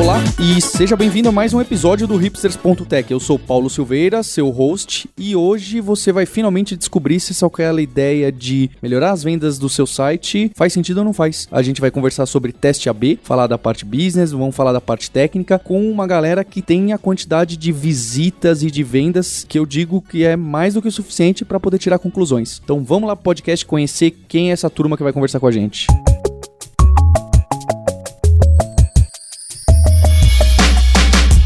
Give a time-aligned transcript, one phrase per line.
[0.00, 3.12] Olá e seja bem-vindo a mais um episódio do Hipsters.tech.
[3.12, 8.32] Eu sou Paulo Silveira, seu host, e hoje você vai finalmente descobrir se aquela ideia
[8.32, 11.46] de melhorar as vendas do seu site faz sentido ou não faz.
[11.52, 15.10] A gente vai conversar sobre teste AB, falar da parte business, vamos falar da parte
[15.10, 19.66] técnica com uma galera que tem a quantidade de visitas e de vendas que eu
[19.66, 22.58] digo que é mais do que o suficiente para poder tirar conclusões.
[22.64, 25.52] Então vamos lá pro podcast conhecer quem é essa turma que vai conversar com a
[25.52, 25.86] gente.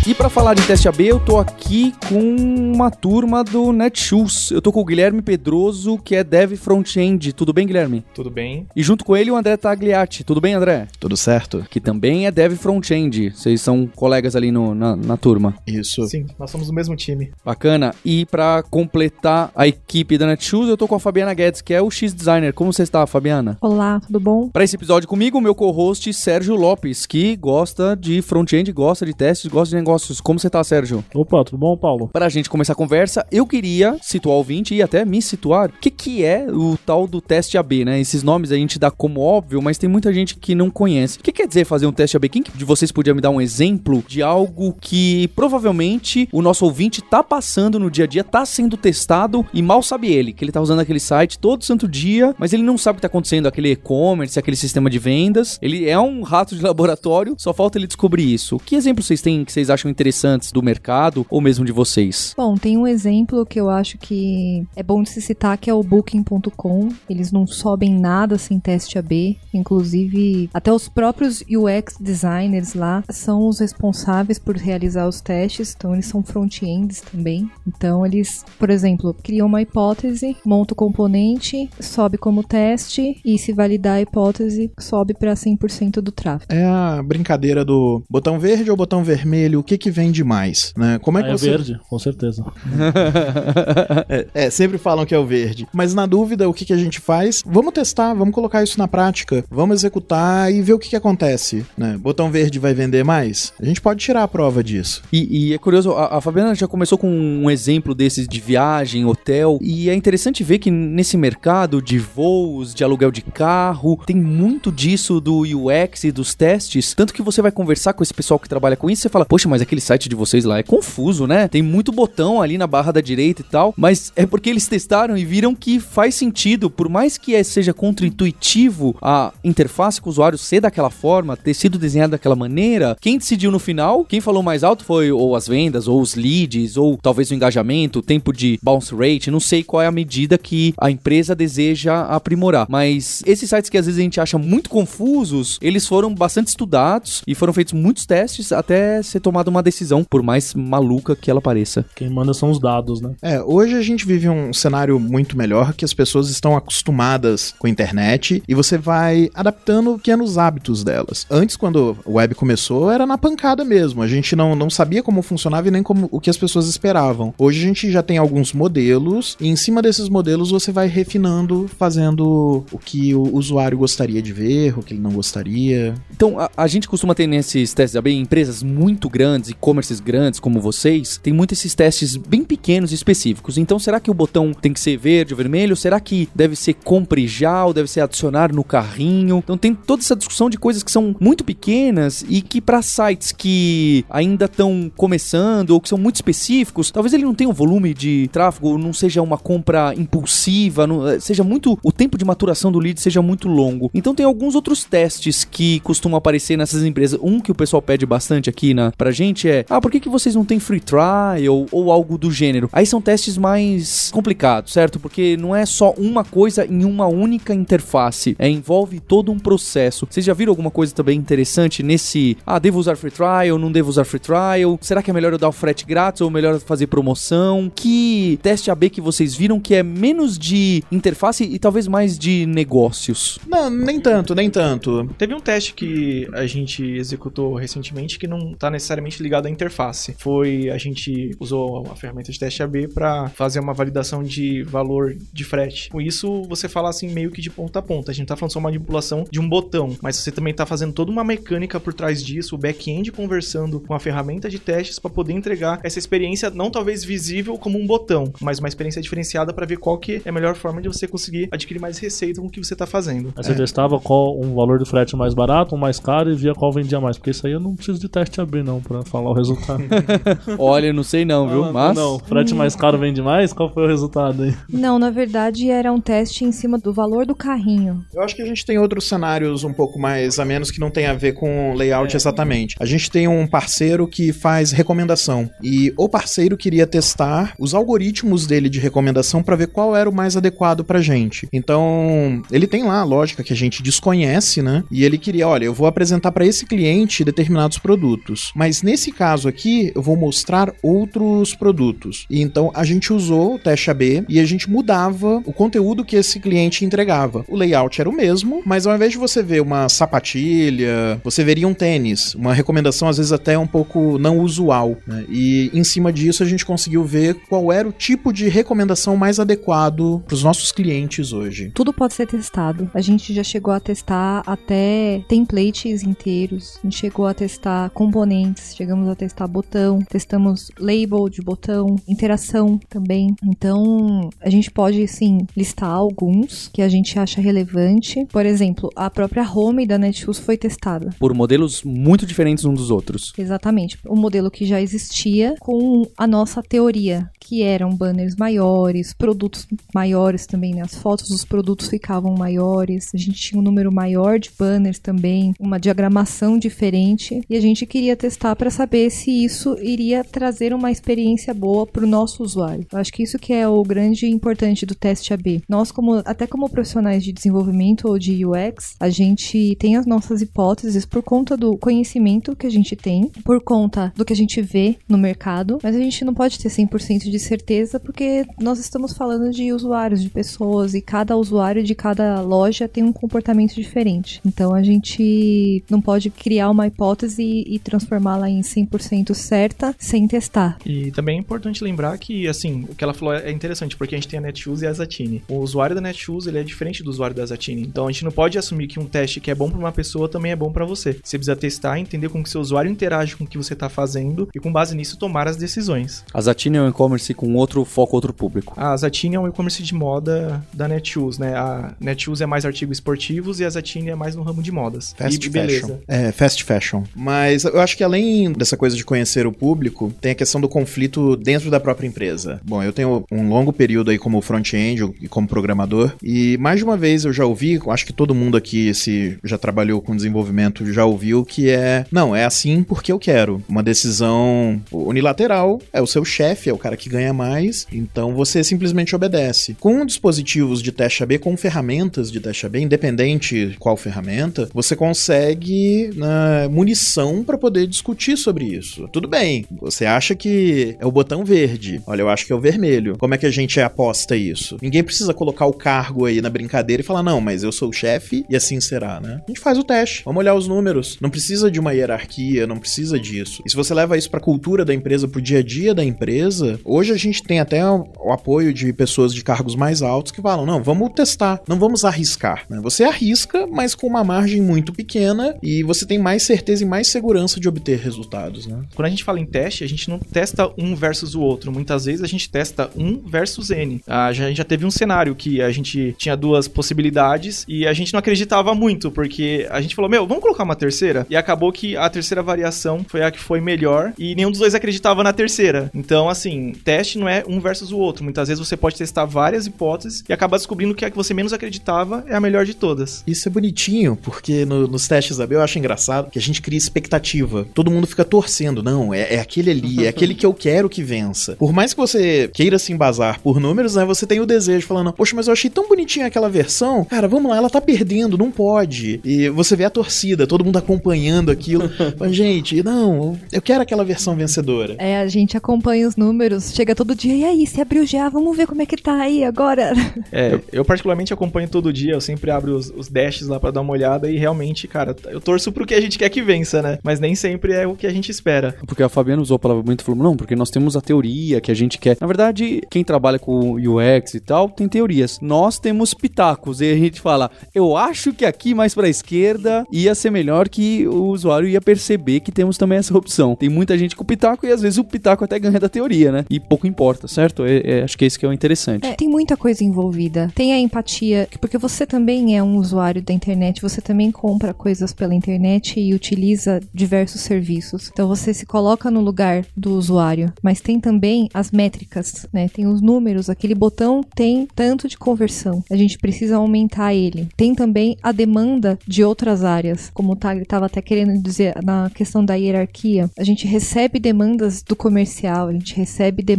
[0.07, 2.37] E para falar de teste AB, eu tô aqui com
[2.75, 4.51] uma turma do Netshoes.
[4.51, 7.33] Eu tô com o Guilherme Pedroso, que é dev front-end.
[7.33, 8.05] Tudo bem, Guilherme?
[8.15, 8.67] Tudo bem.
[8.77, 10.23] E junto com ele o André Tagliati.
[10.23, 10.89] Tudo bem, André?
[11.01, 11.65] Tudo certo?
[11.71, 13.31] Que também é dev front-end.
[13.31, 15.55] Vocês são colegas ali no, na, na turma.
[15.67, 16.07] Isso.
[16.07, 17.33] Sim, nós somos do mesmo time.
[17.43, 17.95] Bacana.
[18.05, 21.81] E para completar a equipe da Netshoes, eu tô com a Fabiana Guedes, que é
[21.81, 22.53] o X-Designer.
[22.53, 23.57] Como você está, Fabiana?
[23.59, 24.51] Olá, tudo bom?
[24.51, 29.15] Para esse episódio comigo, o meu co-host Sérgio Lopes, que gosta de front-end, gosta de
[29.15, 30.21] testes, gosta de negócios.
[30.21, 31.05] Como você tá, Sérgio?
[31.15, 32.09] Opa, tudo bom, Paulo?
[32.13, 35.71] Pra gente começar a conversa, eu queria situar o ouvinte e até me situar.
[35.71, 38.01] O que, que é o tal do teste AB, né?
[38.01, 41.19] Esses nomes a gente dá como óbvio, mas tem muita gente que não conhece.
[41.19, 42.29] O que quer dizer fazer um teste AB?
[42.29, 47.01] Quem de vocês podia me dar um exemplo de algo que provavelmente o nosso ouvinte
[47.01, 50.53] tá passando no dia a dia, tá sendo testado e mal sabe ele, que ele
[50.53, 53.47] tá usando aquele site todo santo dia, mas ele não sabe o que tá acontecendo,
[53.47, 55.59] aquele e-commerce, aquele sistema de vendas.
[55.63, 58.59] Ele é um rato de laboratório, só falta ele descobrir isso.
[58.59, 62.35] Que exemplos vocês têm que vocês acham interessantes do mercado ou mesmo de vocês?
[62.37, 65.75] Bom, tem um exemplo que eu acho que é bom de se citar que é
[65.75, 66.89] o Booking.com.
[67.09, 69.37] Eles não sobem nada sem teste AB.
[69.53, 75.75] Inclusive, até os próprios UX designers lá são os responsáveis por realizar os testes.
[75.77, 77.51] Então, eles são front-ends também.
[77.67, 83.53] Então, eles, por exemplo, criam uma hipótese, monta o componente, sobe como teste e se
[83.53, 86.53] validar a hipótese, sobe para 100% do tráfego.
[86.53, 90.99] É a brincadeira do botão verde ou botão vermelho, o que que vende mais, né?
[91.01, 92.45] Como é que Ah, é você verde, com certeza.
[94.09, 95.67] é, é, sempre falam que é o verde.
[95.73, 97.43] Mas na dúvida, o que, que a gente faz?
[97.47, 101.65] Vamos testar, vamos colocar isso na prática, vamos executar e ver o que, que acontece.
[101.77, 101.97] Né?
[101.99, 103.53] Botão verde vai vender mais?
[103.61, 105.03] A gente pode tirar a prova disso.
[105.13, 109.05] E, e é curioso, a, a Fabiana já começou com um exemplo desses de viagem,
[109.05, 114.17] hotel, e é interessante ver que nesse mercado de voos, de aluguel de carro, tem
[114.17, 118.39] muito disso do UX e dos testes, tanto que você vai conversar com esse pessoal
[118.39, 121.27] que trabalha com isso, você fala, poxa, mas aquele site de vocês lá é confuso,
[121.27, 121.49] né?
[121.49, 125.17] Tem muito botão ali na barra da direita e tal, mas é porque eles testaram
[125.17, 130.39] e viram que faz sentido, por mais que seja contra-intuitivo a interface com o usuário
[130.39, 134.63] ser daquela forma, ter sido desenhado daquela maneira, quem decidiu no final, quem falou mais
[134.63, 138.59] alto foi ou as vendas, ou os leads, ou talvez o engajamento, o tempo de
[138.63, 142.67] bounce rate, não sei qual é a medida que a empresa deseja aprimorar.
[142.69, 147.23] Mas esses sites que às vezes a gente acha muito confusos, eles foram bastante estudados
[147.27, 151.41] e foram feitos muitos testes até ser tomada uma decisão, por mais maluca que ela
[151.41, 151.85] pareça.
[151.95, 153.13] Quem manda são os dados, né?
[153.23, 157.67] É, hoje a gente vive um cenário muito melhor que as pessoas estão acostumadas com
[157.67, 161.27] a internet e você vai adaptando pequenos hábitos delas.
[161.31, 164.03] Antes, quando o web começou, era na pancada mesmo.
[164.03, 167.35] A gente não, não sabia como funcionava e nem como o que as pessoas esperavam.
[167.39, 171.69] Hoje a gente já tem alguns modelos e em cima desses modelos você vai refinando,
[171.79, 175.95] fazendo o que o usuário gostaria de ver, o que ele não gostaria.
[176.11, 180.61] Então, a, a gente costuma ter nesses testes AB empresas muito grandes, e-commerces grandes como
[180.61, 183.59] vocês, tem muito esses testes bem pequenos e específicos.
[183.59, 185.77] Então, será que o botão tem que ser verde ou vermelho?
[185.77, 189.39] Será que deve ser compre já ou deve ser adicionar no carrinho?
[189.39, 193.33] Então, tem toda essa discussão de coisas que são muito pequenas e que para sites
[193.33, 197.95] que ainda estão começando ou que são muito específicos, talvez ele não tenha um volume
[197.95, 202.71] de tráfego, não seja uma compra impulsiva, não, eh, seja muito o tempo de maturação
[202.71, 203.91] do lead seja muito longo.
[203.95, 207.19] Então, tem alguns outros testes que costumam aparecer nessas empresas.
[207.23, 210.09] Um que o pessoal pede bastante aqui na, pra gente é: ah, por que, que
[210.09, 212.69] vocês não têm free trial ou algo do gênero?
[212.73, 215.01] Aí são testes mais complicados, certo?
[215.01, 220.07] Porque não é só uma coisa em uma única interface, é envolve todo um processo.
[220.09, 223.91] Vocês já viram alguma coisa também interessante nesse: ah, devo usar free trial, não devo
[223.91, 224.79] usar free trial?
[224.81, 227.71] Será que é melhor eu dar o frete grátis ou melhor fazer promoção?
[227.75, 232.47] Que teste AB que vocês viram que é menos de interface e talvez mais de
[232.47, 233.39] negócios?
[233.47, 235.09] Não, nem tanto, nem tanto.
[235.19, 239.51] Teve um teste que a gente executou recentemente que não tá necessariamente diretamente ligado à
[239.51, 240.15] interface.
[240.19, 245.17] Foi a gente usou a ferramenta de teste AB para fazer uma validação de valor
[245.33, 245.91] de frete.
[245.91, 248.11] Com isso, você fala assim meio que de ponta a ponta.
[248.11, 251.11] A gente tá falando só manipulação de um botão, mas você também tá fazendo toda
[251.11, 255.33] uma mecânica por trás disso, o back-end conversando com a ferramenta de testes para poder
[255.33, 259.79] entregar essa experiência não talvez visível como um botão, mas uma experiência diferenciada para ver
[259.79, 262.63] qual que é a melhor forma de você conseguir adquirir mais receita com o que
[262.63, 263.33] você tá fazendo.
[263.37, 266.55] Aí você testava qual um valor do frete mais barato, um mais caro e via
[266.55, 267.17] qual vendia mais.
[267.17, 269.83] Porque isso aí eu não preciso de teste AB não pra falar o resultado.
[270.59, 271.65] Olha, não sei não, viu?
[271.65, 271.97] Ah, Mas.
[271.97, 273.53] Não, frete mais caro vende mais?
[273.53, 274.55] Qual foi o resultado aí?
[274.69, 278.05] Não, na verdade era um teste em cima do valor do carrinho.
[278.15, 280.91] Eu acho que a gente tem outros cenários um pouco mais a menos que não
[280.91, 282.77] tem a ver com layout exatamente.
[282.81, 288.47] A gente tem um parceiro que faz recomendação e o parceiro queria testar os algoritmos
[288.47, 291.49] dele de recomendação para ver qual era o mais adequado pra gente.
[291.53, 294.85] Então, ele tem lá a lógica que a gente desconhece, né?
[294.91, 299.49] E ele queria, olha, eu vou apresentar para esse cliente determinados produtos, mas nesse caso
[299.49, 302.27] aqui eu vou mostrar outros produtos.
[302.29, 306.17] E então a gente usou o teste AB e a gente mudava o conteúdo que
[306.17, 307.45] esse cliente entregava.
[307.49, 311.69] O layout era o mesmo, mas ao invés de você ver uma sapatilha, você veria
[311.69, 314.97] um tênis, uma recomendação às vezes até um pouco não usual.
[315.07, 315.25] né?
[315.29, 319.39] E em cima disso a gente conseguiu ver qual era o tipo de recomendação mais
[319.39, 321.71] adequado para os nossos clientes hoje.
[321.75, 322.91] Tudo pode ser testado.
[322.95, 326.79] A gente já chegou a testar até templates inteiros.
[326.79, 332.79] A gente chegou a testar componentes, chegamos a testar botão, testamos label de botão, interação
[332.91, 333.35] também.
[333.43, 338.27] Então, a gente pode sim listar alguns que a gente acha relevante.
[338.27, 341.15] Por exemplo, a própria home da Netshoes foi testada.
[341.19, 343.33] Por modelos muito diferentes uns dos outros.
[343.39, 343.99] Exatamente.
[344.07, 350.47] O modelo que já existia com a nossa teoria, que eram banners maiores, produtos maiores
[350.47, 350.83] também, né?
[350.83, 355.55] As fotos dos produtos ficavam maiores, a gente tinha um número maior de banners também,
[355.61, 360.91] uma diagramação diferente, e a gente queria testar para saber se isso iria trazer uma
[360.91, 362.87] experiência boa para o nosso usuário.
[362.91, 365.63] Eu acho que isso que é o grande importante do teste AB.
[365.69, 370.41] Nós, como até como profissionais de desenvolvimento ou de UX, a gente tem as nossas
[370.41, 374.63] hipóteses por conta do conhecimento que a gente tem, por conta do que a gente
[374.63, 379.17] vê no mercado, mas a gente não pode ter 100% de certeza porque nós estamos
[379.17, 384.41] falando de usuários, de pessoas, e cada usuário de cada loja tem um comportamento diferente.
[384.45, 390.27] Então a gente não pode criar uma hipótese e, e transformá-la em 100% certa sem
[390.27, 390.79] testar.
[390.85, 394.19] E também é importante lembrar que, assim, o que ela falou é interessante, porque a
[394.19, 395.43] gente tem a Netshoes e a Zatini.
[395.49, 397.83] O usuário da Netshoes, ele é diferente do usuário da Zatini.
[397.83, 400.29] Então a gente não pode assumir que um teste que é bom para uma pessoa
[400.29, 401.19] também é bom para você.
[401.23, 404.49] Você precisa testar, entender como que seu usuário interage com o que você está fazendo
[404.55, 406.25] e com base nisso tomar as decisões.
[406.33, 408.75] A Zatini é um e-commerce com outro foco, outro público.
[408.77, 411.55] A Zatini é um e-commerce de moda da Netshoes, né?
[411.55, 415.15] A Netshoes é mais artigos esportivos e a Zatini é mais no ramo de modas.
[415.17, 415.81] Fast e beleza.
[415.81, 415.99] fashion.
[416.09, 417.05] É, fast fashion.
[417.15, 420.69] Mas eu acho que além dessa coisa de conhecer o público, tem a questão do
[420.69, 422.61] conflito dentro da própria empresa.
[422.65, 426.85] Bom, eu tenho um longo período aí como front-end e como programador, e mais de
[426.85, 430.91] uma vez eu já ouvi, acho que todo mundo aqui se já trabalhou com desenvolvimento
[430.93, 433.63] já ouviu que é, não, é assim porque eu quero.
[433.69, 438.65] Uma decisão unilateral, é o seu chefe, é o cara que ganha mais, então você
[438.65, 439.77] simplesmente obedece.
[439.79, 446.11] Com dispositivos de teste AB, com ferramentas de teste AB, independente qual ferramenta, você consegue
[446.17, 449.09] né, munição para poder discutir sobre isso.
[449.13, 452.61] Tudo bem, você acha que é o botão verde, olha, eu acho que é o
[452.61, 453.17] vermelho.
[453.17, 454.77] Como é que a gente aposta isso?
[454.83, 457.93] Ninguém precisa colocar o cargo aí na brincadeira e falar, não, mas eu sou o
[457.93, 459.41] chefe e assim será, né?
[459.45, 461.17] A gente faz o teste, vamos olhar os números.
[461.21, 463.63] Não precisa de uma hierarquia, não precisa disso.
[463.65, 466.81] E se você leva isso pra cultura da empresa, pro dia a dia da empresa,
[466.85, 470.41] hoje a gente tem até o, o apoio de pessoas de cargos mais altos que
[470.43, 472.65] falam, não, vamos testar, não vamos arriscar.
[472.69, 472.79] né?
[472.83, 477.09] Você arrisca, mas com uma margem muito pequena e você tem mais certeza e mais
[477.09, 478.83] segurança de obter resultados, né?
[478.95, 481.73] Quando a gente fala em teste, a gente não testa um versus o outro.
[481.73, 484.01] Muitas vezes a gente testa um versus N.
[484.07, 488.13] A gente já teve um cenário que a gente tinha duas possibilidades e a gente
[488.13, 491.27] não acreditava muito, porque a gente falou, meu, vamos colocar uma terceira?
[491.29, 494.75] E acabou que a terceira variação foi a que foi melhor e nenhum dos dois
[494.75, 495.91] acreditava na terceira.
[495.95, 498.25] Então, assim, teste não é um versus o outro.
[498.25, 501.53] Muitas vezes você pode testar várias hipóteses e acabar descobrindo que a que você menos
[501.53, 503.23] acreditava é a melhor de todas.
[503.27, 506.79] Isso é bonitinho, porque no- nos testes AB eu acho engraçado que a gente cria
[506.79, 507.67] expectativa.
[507.75, 508.83] Todo mundo fica torcendo.
[508.83, 511.57] Não, é, é aquele ali, é aquele que eu quero que vença.
[511.57, 514.05] Por mais que você queira se embasar por números, né?
[514.05, 517.05] Você tem o desejo falando, poxa, mas eu achei tão bonitinha aquela versão.
[517.05, 519.21] Cara, vamos lá, ela tá perdendo, não pode.
[519.25, 521.89] E você vê a torcida, todo mundo acompanhando aquilo.
[522.19, 524.97] Fala, gente, não, eu quero aquela versão vencedora.
[524.99, 526.73] É, a gente acompanha os números.
[526.75, 528.29] chega todo dia, e aí, você abriu já?
[528.29, 529.93] Vamos ver como é que tá aí agora.
[530.33, 533.83] É, eu particularmente acompanho todo dia, eu sempre abro os, os dashes lá pra dar
[533.83, 536.99] uma olhada e realmente, cara, eu torço pro que a gente quer que vença, né?
[537.05, 538.75] Mas nem sempre é o que a gente espera.
[538.87, 541.61] Porque a Fabiana usou a palavra muito e falou, não, porque nós temos a teoria
[541.61, 542.17] que a gente quer.
[542.21, 545.39] Na verdade, quem trabalha com UX e tal, tem teorias.
[545.41, 550.15] Nós temos pitacos e a gente fala, eu acho que aqui mais pra esquerda ia
[550.15, 553.55] ser melhor que o usuário ia perceber que temos também essa opção.
[553.55, 556.45] Tem muita gente com pitaco e às vezes o pitaco até ganha da teoria, né?
[556.51, 557.65] E pouco importa, certo?
[557.65, 559.07] É, é, acho que é isso que é o interessante.
[559.07, 560.51] É, tem muita coisa envolvida.
[560.55, 565.13] Tem a empatia, porque você também é um usuário da internet, você também compra coisas
[565.13, 568.11] pela internet e utiliza diversos serviços.
[568.13, 570.53] Então você se coloca no lugar do usuário.
[570.63, 572.69] Mas tem também as métricas, né?
[572.69, 575.83] Tem os números, aquele botão tem tanto de conversão.
[575.91, 577.49] A gente precisa aumentar ele.
[577.57, 582.11] Tem também a demanda de outras áreas, como o Tag estava até querendo dizer na
[582.11, 583.31] questão da hierarquia.
[583.39, 586.54] A gente recebe demandas do comercial, a gente recebe demandas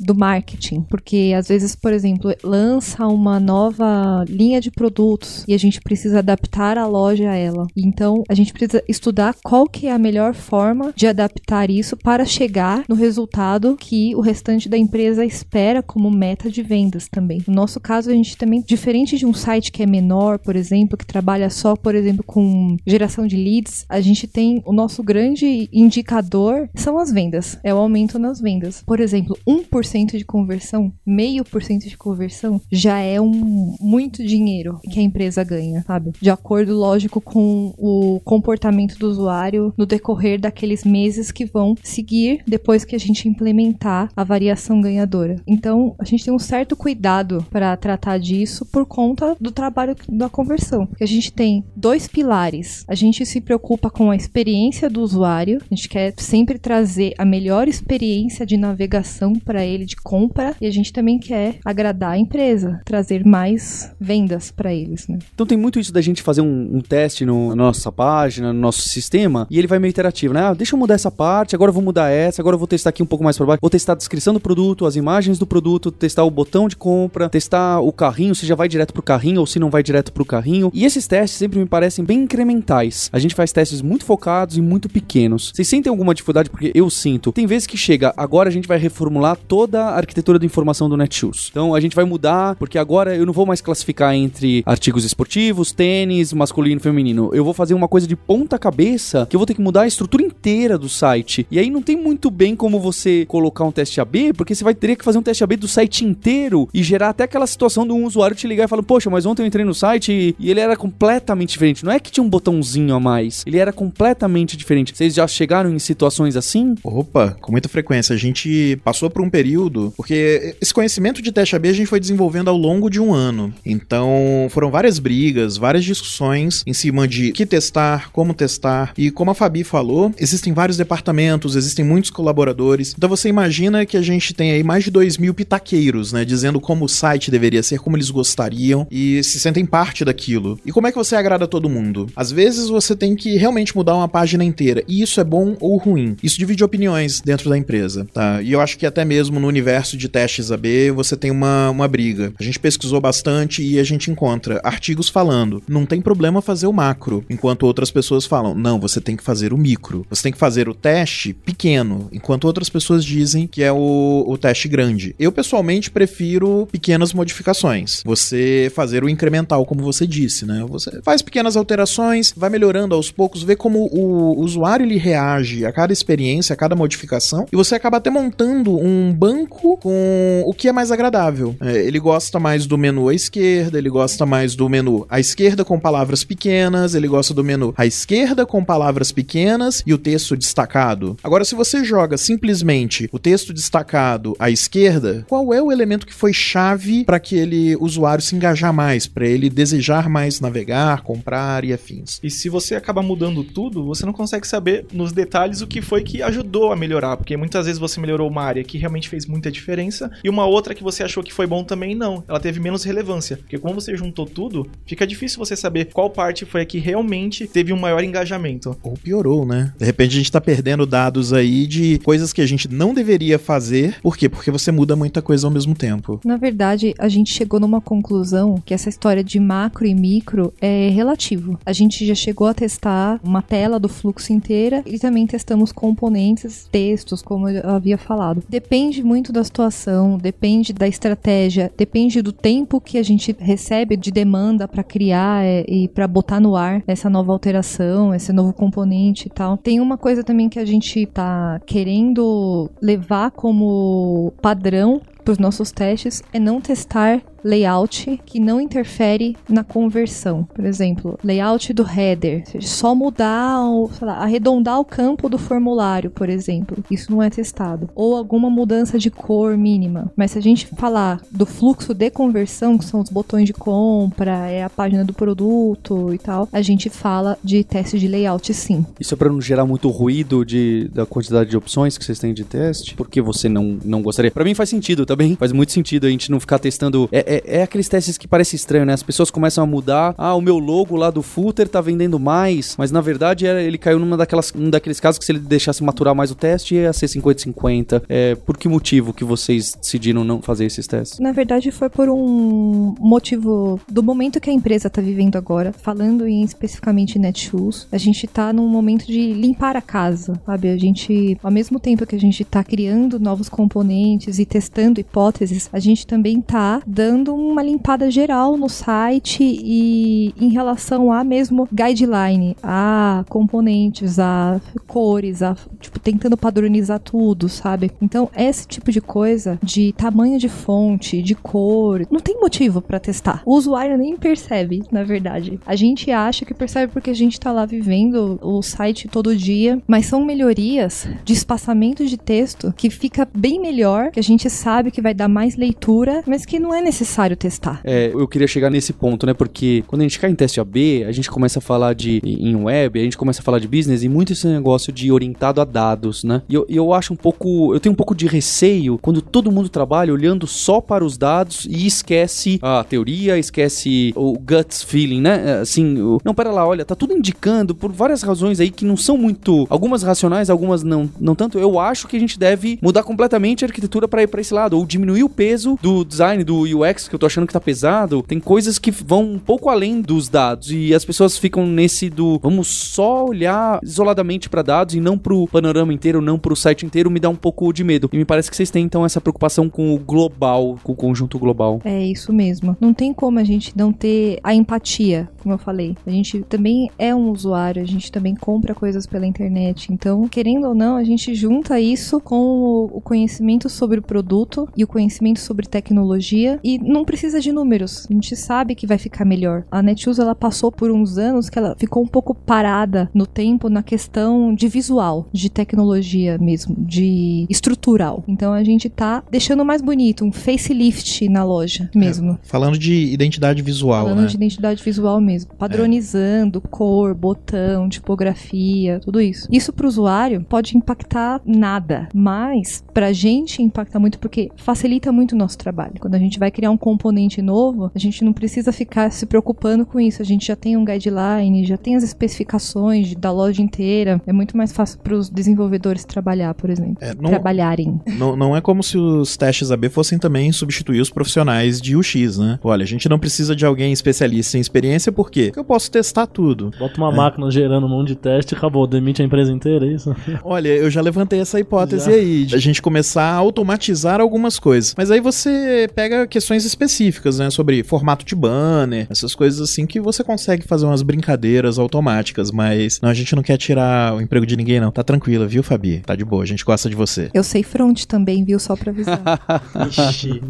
[0.00, 5.58] do marketing, porque às vezes, por exemplo, lança uma nova linha de produtos e a
[5.58, 7.66] gente precisa adaptar a loja a ela.
[7.76, 12.24] Então, a gente precisa estudar qual que é a melhor forma de adaptar isso para
[12.24, 17.42] chegar no resultado que o restante da empresa espera como meta de vendas também.
[17.46, 20.96] No nosso caso, a gente também, diferente de um site que é menor, por exemplo,
[20.96, 25.68] que trabalha só, por exemplo, com geração de leads, a gente tem o nosso grande
[25.72, 28.82] indicador são as vendas, é o aumento nas vendas.
[28.86, 34.80] Por exemplo, 1% de conversão, meio por cento de conversão já é um muito dinheiro
[34.90, 36.12] que a empresa ganha, sabe?
[36.20, 42.42] De acordo, lógico, com o comportamento do usuário no decorrer daqueles meses que vão seguir
[42.46, 45.36] depois que a gente implementar a variação ganhadora.
[45.46, 50.28] Então, a gente tem um certo cuidado para tratar disso por conta do trabalho da
[50.28, 50.88] conversão.
[51.00, 52.84] A gente tem dois pilares.
[52.88, 57.24] A gente se preocupa com a experiência do usuário, a gente quer sempre trazer a
[57.24, 62.18] melhor experiência de navegação para ele de compra e a gente também quer agradar a
[62.18, 65.18] empresa, trazer mais vendas para eles, né?
[65.34, 68.60] Então tem muito isso da gente fazer um, um teste no, na nossa página, no
[68.60, 70.42] nosso sistema, e ele vai meio interativo, né?
[70.42, 72.90] Ah, deixa eu mudar essa parte, agora eu vou mudar essa, agora eu vou testar
[72.90, 73.60] aqui um pouco mais para baixo.
[73.60, 77.28] Vou testar a descrição do produto, as imagens do produto, testar o botão de compra,
[77.28, 80.24] testar o carrinho, se já vai direto pro carrinho ou se não vai direto pro
[80.24, 80.70] carrinho.
[80.72, 83.08] E esses testes sempre me parecem bem incrementais.
[83.12, 85.52] A gente faz testes muito focados e muito pequenos.
[85.54, 86.50] Vocês sentem alguma dificuldade?
[86.50, 87.32] Porque eu sinto.
[87.32, 89.07] Tem vezes que chega, agora a gente vai reformular
[89.46, 91.48] toda a arquitetura da informação do Netshoes.
[91.50, 95.72] Então a gente vai mudar, porque agora eu não vou mais classificar entre artigos esportivos,
[95.72, 97.30] tênis, masculino e feminino.
[97.32, 99.86] Eu vou fazer uma coisa de ponta cabeça que eu vou ter que mudar a
[99.86, 101.46] estrutura inteira do site.
[101.50, 104.74] E aí não tem muito bem como você colocar um teste AB, porque você vai
[104.74, 107.92] ter que fazer um teste AB do site inteiro e gerar até aquela situação de
[107.92, 110.60] um usuário te ligar e falar: Poxa, mas ontem eu entrei no site e ele
[110.60, 111.84] era completamente diferente.
[111.84, 114.96] Não é que tinha um botãozinho a mais, ele era completamente diferente.
[114.96, 116.74] Vocês já chegaram em situações assim?
[116.82, 118.14] Opa, com muita frequência.
[118.14, 122.00] A gente passou por um período, porque esse conhecimento de teste AB a gente foi
[122.00, 123.52] desenvolvendo ao longo de um ano.
[123.64, 128.92] Então, foram várias brigas, várias discussões em cima de que testar, como testar.
[128.96, 132.94] E como a Fabi falou, existem vários departamentos, existem muitos colaboradores.
[132.96, 136.24] Então você imagina que a gente tem aí mais de 2 mil pitaqueiros, né?
[136.24, 140.58] Dizendo como o site deveria ser, como eles gostariam e se sentem parte daquilo.
[140.64, 142.08] E como é que você agrada todo mundo?
[142.14, 144.82] Às vezes você tem que realmente mudar uma página inteira.
[144.88, 146.16] E isso é bom ou ruim.
[146.22, 148.40] Isso divide opiniões dentro da empresa, tá?
[148.42, 151.88] E eu acho que até mesmo no universo de testes AB você tem uma, uma
[151.88, 152.32] briga.
[152.38, 156.72] A gente pesquisou bastante e a gente encontra artigos falando, não tem problema fazer o
[156.72, 160.06] macro, enquanto outras pessoas falam, não, você tem que fazer o micro.
[160.10, 164.38] Você tem que fazer o teste pequeno, enquanto outras pessoas dizem que é o, o
[164.38, 165.14] teste grande.
[165.18, 168.02] Eu pessoalmente prefiro pequenas modificações.
[168.04, 170.64] Você fazer o incremental, como você disse, né?
[170.68, 175.72] Você faz pequenas alterações, vai melhorando aos poucos, vê como o usuário ele reage a
[175.72, 180.68] cada experiência, a cada modificação, e você acaba até montando um banco com o que
[180.68, 181.54] é mais agradável.
[181.60, 185.64] É, ele gosta mais do menu à esquerda, ele gosta mais do menu à esquerda
[185.64, 190.36] com palavras pequenas, ele gosta do menu à esquerda com palavras pequenas e o texto
[190.36, 191.16] destacado.
[191.22, 196.14] Agora, se você joga simplesmente o texto destacado à esquerda, qual é o elemento que
[196.14, 201.72] foi chave para aquele usuário se engajar mais, para ele desejar mais navegar, comprar e
[201.72, 202.18] afins?
[202.22, 206.02] E se você acaba mudando tudo, você não consegue saber nos detalhes o que foi
[206.02, 209.50] que ajudou a melhorar, porque muitas vezes você melhorou uma área que realmente fez muita
[209.50, 212.24] diferença e uma outra que você achou que foi bom também não.
[212.28, 216.44] Ela teve menos relevância, porque como você juntou tudo, fica difícil você saber qual parte
[216.44, 218.76] foi a que realmente teve um maior engajamento.
[218.82, 219.72] Ou piorou, né?
[219.78, 223.38] De repente a gente tá perdendo dados aí de coisas que a gente não deveria
[223.38, 223.96] fazer.
[224.00, 224.28] Por quê?
[224.28, 226.20] Porque você muda muita coisa ao mesmo tempo.
[226.24, 230.88] Na verdade, a gente chegou numa conclusão que essa história de macro e micro é
[230.90, 231.58] relativo.
[231.64, 236.68] A gente já chegou a testar uma tela do fluxo inteira e também testamos componentes,
[236.70, 238.42] textos, como eu havia falado.
[238.48, 244.10] Depende muito da situação, depende da estratégia, depende do tempo que a gente recebe de
[244.10, 249.26] demanda para criar é, e para botar no ar essa nova alteração, esse novo componente
[249.26, 249.58] e tal.
[249.58, 255.70] Tem uma coisa também que a gente tá querendo levar como padrão para os nossos
[255.70, 260.44] testes é não testar layout que não interfere na conversão.
[260.54, 266.28] Por exemplo, layout do header, só mudar, o, lá, arredondar o campo do formulário, por
[266.28, 266.82] exemplo.
[266.90, 267.88] Isso não é testado.
[267.94, 270.10] Ou alguma mudança de cor mínima.
[270.16, 274.48] Mas se a gente falar do fluxo de conversão, que são os botões de compra,
[274.48, 278.84] é a página do produto e tal, a gente fala de teste de layout sim.
[278.98, 282.34] Isso é para não gerar muito ruído de, da quantidade de opções que vocês têm
[282.34, 282.94] de teste?
[282.94, 284.30] Porque você não, não gostaria?
[284.30, 285.36] Para mim faz sentido também.
[285.36, 287.08] Faz muito sentido a gente não ficar testando.
[287.12, 288.94] É, é, é, aqueles testes que parece estranho, né?
[288.94, 290.14] As pessoas começam a mudar.
[290.16, 293.76] Ah, o meu logo lá do footer tá vendendo mais, mas na verdade era, ele
[293.76, 296.92] caiu numa daquelas, um daqueles casos que se ele deixasse maturar mais o teste ia
[296.92, 298.02] ser 50-50.
[298.08, 301.18] É, por que motivo que vocês decidiram não fazer esses testes?
[301.18, 306.26] Na verdade foi por um motivo do momento que a empresa tá vivendo agora, falando
[306.26, 310.70] em especificamente Netshoes, a gente tá num momento de limpar a casa, sabe?
[310.70, 315.68] A gente, ao mesmo tempo que a gente tá criando novos componentes e testando hipóteses,
[315.72, 321.68] a gente também tá dando uma limpada geral no site e em relação a mesmo
[321.72, 327.90] guideline, a componentes, a cores, a tipo tentando padronizar tudo, sabe?
[328.00, 333.00] Então, esse tipo de coisa de tamanho de fonte, de cor, não tem motivo para
[333.00, 333.42] testar.
[333.44, 335.58] O usuário nem percebe, na verdade.
[335.66, 339.80] A gente acha que percebe porque a gente tá lá vivendo o site todo dia,
[339.86, 344.90] mas são melhorias de espaçamento de texto que fica bem melhor, que a gente sabe
[344.90, 347.80] que vai dar mais leitura, mas que não é necessário testar.
[347.84, 349.34] É, eu queria chegar nesse ponto, né?
[349.34, 352.54] Porque quando a gente cai em teste AB, a gente começa a falar de em
[352.56, 355.64] web, a gente começa a falar de business e muito esse negócio de orientado a
[355.64, 356.42] dados, né?
[356.48, 359.68] E eu, eu acho um pouco, eu tenho um pouco de receio quando todo mundo
[359.68, 365.60] trabalha olhando só para os dados e esquece a teoria, esquece o guts feeling, né?
[365.60, 368.96] Assim, o, não, pera lá, olha, tá tudo indicando por várias razões aí que não
[368.96, 371.58] são muito, algumas racionais, algumas não, não tanto.
[371.58, 374.76] Eu acho que a gente deve mudar completamente a arquitetura para ir para esse lado
[374.76, 378.22] ou diminuir o peso do design do UX que eu tô achando que tá pesado.
[378.22, 382.38] Tem coisas que vão um pouco além dos dados e as pessoas ficam nesse do
[382.38, 387.10] vamos só olhar isoladamente para dados e não pro panorama inteiro, não pro site inteiro,
[387.10, 388.08] me dá um pouco de medo.
[388.12, 391.38] E me parece que vocês têm então essa preocupação com o global, com o conjunto
[391.38, 391.80] global.
[391.84, 392.76] É isso mesmo.
[392.80, 395.96] Não tem como a gente não ter a empatia, como eu falei.
[396.06, 399.92] A gente também é um usuário, a gente também compra coisas pela internet.
[399.92, 404.84] Então, querendo ou não, a gente junta isso com o conhecimento sobre o produto e
[404.84, 408.06] o conhecimento sobre tecnologia e não precisa de números.
[408.10, 409.64] A gente sabe que vai ficar melhor.
[409.70, 413.68] A Netshoes ela passou por uns anos que ela ficou um pouco parada no tempo
[413.68, 418.24] na questão de visual, de tecnologia mesmo, de estrutural.
[418.26, 422.32] Então a gente tá deixando mais bonito, um facelift na loja mesmo.
[422.32, 424.26] É, falando de identidade visual, falando né?
[424.26, 426.68] de identidade visual mesmo, padronizando é.
[426.68, 429.48] cor, botão, tipografia, tudo isso.
[429.50, 435.32] Isso para o usuário pode impactar nada, mas pra gente impacta muito porque facilita muito
[435.32, 435.94] o nosso trabalho.
[436.00, 439.84] Quando a gente vai criar um componente novo, a gente não precisa ficar se preocupando
[439.84, 440.22] com isso.
[440.22, 444.20] A gente já tem um guideline, já tem as especificações da loja inteira.
[444.26, 446.96] É muito mais fácil para os desenvolvedores trabalhar, por exemplo.
[447.00, 448.00] É, não, Trabalharem.
[448.18, 452.38] Não, não é como se os testes AB fossem também substituir os profissionais de UX,
[452.38, 452.58] né?
[452.62, 455.46] Olha, a gente não precisa de alguém especialista em experiência, por quê?
[455.46, 456.70] Porque eu posso testar tudo.
[456.78, 457.16] Bota uma é.
[457.16, 460.14] máquina gerando um monte de teste e acabou, demite a empresa inteira, é isso?
[460.44, 462.16] Olha, eu já levantei essa hipótese já.
[462.16, 464.94] aí, de a gente começar a automatizar algumas coisas.
[464.96, 467.50] Mas aí você pega questões específicas, né?
[467.50, 473.00] Sobre formato de banner, essas coisas assim que você consegue fazer umas brincadeiras automáticas, mas
[473.00, 474.90] não, a gente não quer tirar o emprego de ninguém, não.
[474.90, 476.00] Tá tranquila, viu, Fabi?
[476.00, 477.30] Tá de boa, a gente gosta de você.
[477.34, 478.58] Eu sei front também, viu?
[478.58, 479.20] Só pra avisar.
[479.88, 480.40] Ixi.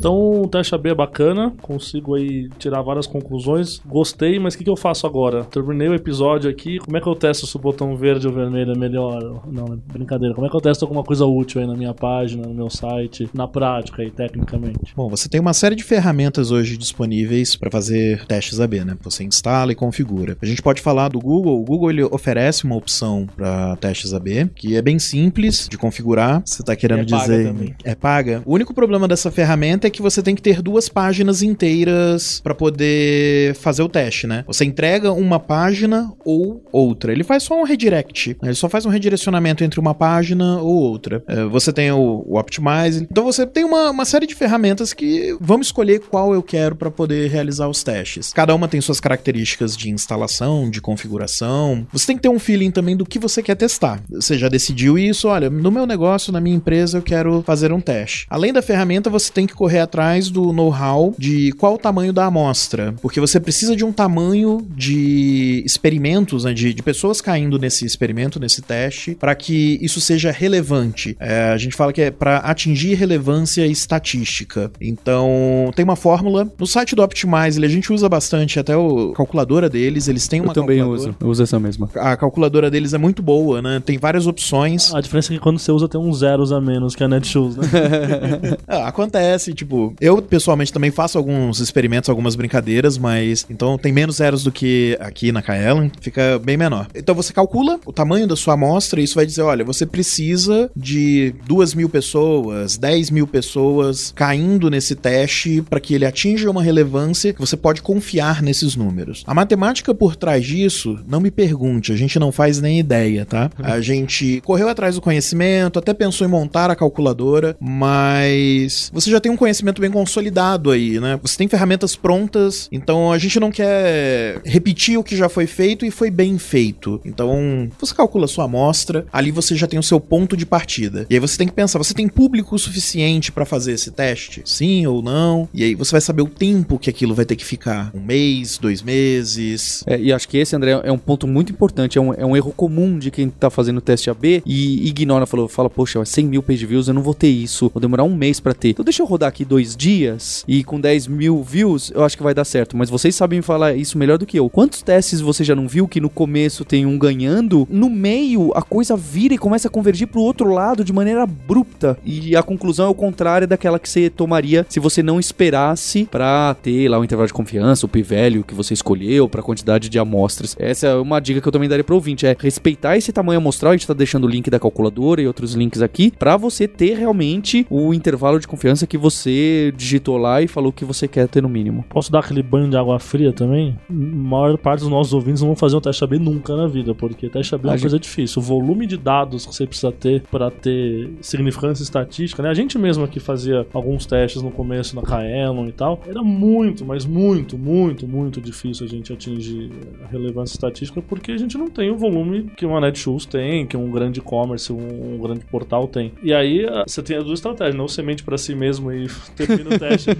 [0.00, 3.82] Então o teste AB é bacana, consigo aí tirar várias conclusões.
[3.84, 5.44] Gostei, mas o que, que eu faço agora?
[5.44, 8.72] Terminei o episódio aqui, como é que eu testo se o botão verde ou vermelho
[8.72, 9.42] é melhor?
[9.46, 10.34] Não, brincadeira.
[10.34, 13.28] Como é que eu testo alguma coisa útil aí na minha página, no meu site,
[13.34, 14.94] na prática aí, tecnicamente?
[14.96, 18.96] Bom, você tem uma série de ferramentas hoje disponíveis para fazer testes AB, né?
[19.02, 20.34] Você instala e configura.
[20.40, 21.60] A gente pode falar do Google.
[21.60, 26.42] O Google ele oferece uma opção para testes AB, que é bem simples de configurar.
[26.42, 27.44] Você está querendo é dizer.
[27.44, 27.74] Paga também.
[27.84, 28.42] É paga.
[28.46, 32.40] O único problema dessa ferramenta é é que você tem que ter duas páginas inteiras
[32.40, 34.44] para poder fazer o teste, né?
[34.46, 37.12] Você entrega uma página ou outra.
[37.12, 38.48] Ele faz só um redirect, né?
[38.48, 41.22] ele só faz um redirecionamento entre uma página ou outra.
[41.26, 43.06] É, você tem o, o Optimize.
[43.10, 46.90] Então você tem uma, uma série de ferramentas que vamos escolher qual eu quero para
[46.90, 48.32] poder realizar os testes.
[48.32, 51.86] Cada uma tem suas características de instalação, de configuração.
[51.92, 54.00] Você tem que ter um feeling também do que você quer testar.
[54.08, 55.28] Você já decidiu isso?
[55.28, 58.26] Olha, no meu negócio, na minha empresa, eu quero fazer um teste.
[58.30, 62.26] Além da ferramenta, você tem que correr atrás do know-how de qual o tamanho da
[62.26, 67.84] amostra, porque você precisa de um tamanho de experimentos, né, de, de pessoas caindo nesse
[67.84, 71.16] experimento, nesse teste, para que isso seja relevante.
[71.18, 74.70] É, a gente fala que é para atingir relevância estatística.
[74.80, 76.50] Então, tem uma fórmula.
[76.58, 80.50] No site do Optimize, a gente usa bastante até a calculadora deles, eles têm uma
[80.50, 81.14] Eu também uso.
[81.20, 81.88] Eu uso essa mesma.
[81.94, 83.82] A calculadora deles é muito boa, né?
[83.84, 84.94] Tem várias opções.
[84.94, 87.56] A diferença é que quando você usa tem uns zeros a menos que a Netshoes,
[87.56, 87.66] né?
[88.66, 89.69] Ah, acontece, tipo,
[90.00, 94.96] eu pessoalmente também faço alguns experimentos, algumas brincadeiras, mas então tem menos zeros do que
[95.00, 96.86] aqui na Kaelin, fica bem menor.
[96.94, 100.70] Então você calcula o tamanho da sua amostra e isso vai dizer, olha, você precisa
[100.76, 106.62] de duas mil pessoas, 10 mil pessoas caindo nesse teste para que ele atinja uma
[106.62, 109.24] relevância que você pode confiar nesses números.
[109.26, 113.50] A matemática por trás disso, não me pergunte, a gente não faz nem ideia, tá?
[113.58, 119.20] A gente correu atrás do conhecimento, até pensou em montar a calculadora, mas você já
[119.20, 121.18] tem um conhecimento bem consolidado aí, né?
[121.22, 125.84] Você tem ferramentas prontas, então a gente não quer repetir o que já foi feito
[125.84, 127.00] e foi bem feito.
[127.04, 131.06] Então, você calcula a sua amostra, ali você já tem o seu ponto de partida.
[131.08, 134.42] E aí você tem que pensar, você tem público suficiente para fazer esse teste?
[134.44, 135.48] Sim ou não?
[135.52, 137.90] E aí você vai saber o tempo que aquilo vai ter que ficar.
[137.94, 139.82] Um mês, dois meses.
[139.86, 141.98] É, e acho que esse, André, é um ponto muito importante.
[141.98, 145.26] É um, é um erro comum de quem tá fazendo o teste AB e ignora,
[145.26, 147.70] falou, fala, poxa, 100 mil page views, eu não vou ter isso.
[147.72, 148.70] Vou demorar um mês pra ter.
[148.70, 152.22] Então deixa eu rodar aqui dois dias e com 10 mil views eu acho que
[152.22, 152.76] vai dar certo.
[152.76, 154.48] Mas vocês sabem falar isso melhor do que eu.
[154.48, 157.66] Quantos testes você já não viu que no começo tem um ganhando?
[157.68, 161.98] No meio a coisa vira e começa a convergir pro outro lado de maneira abrupta.
[162.04, 166.54] E a conclusão é o contrário daquela que você tomaria se você não esperasse pra
[166.62, 170.54] ter lá o intervalo de confiança, o p-value que você escolheu, pra quantidade de amostras.
[170.60, 173.72] Essa é uma dica que eu também daria pro ouvinte, é respeitar esse tamanho amostral,
[173.72, 176.96] a gente tá deixando o link da calculadora e outros links aqui, pra você ter
[176.96, 179.39] realmente o intervalo de confiança que você
[179.76, 181.84] digitou lá e falou que você quer ter no mínimo.
[181.88, 183.76] Posso dar aquele banho de água fria também?
[183.88, 186.94] A maior parte dos nossos ouvintes não vão fazer um teste AB nunca na vida,
[186.94, 188.40] porque teste AB é uma gente- coisa difícil.
[188.40, 192.48] O volume de dados que você precisa ter para ter significância estatística, né?
[192.48, 196.00] A gente mesmo aqui fazia alguns testes no começo na Kaelon e tal.
[196.06, 199.70] Era muito, mas muito, muito, muito difícil a gente atingir
[200.04, 203.76] a relevância estatística porque a gente não tem o volume que uma Netshoes tem, que
[203.76, 206.12] um grande e-commerce, um, um grande portal tem.
[206.22, 209.06] E aí ah, você tem as duas estratégias, não você mente pra si mesmo e
[209.36, 210.10] termina o teste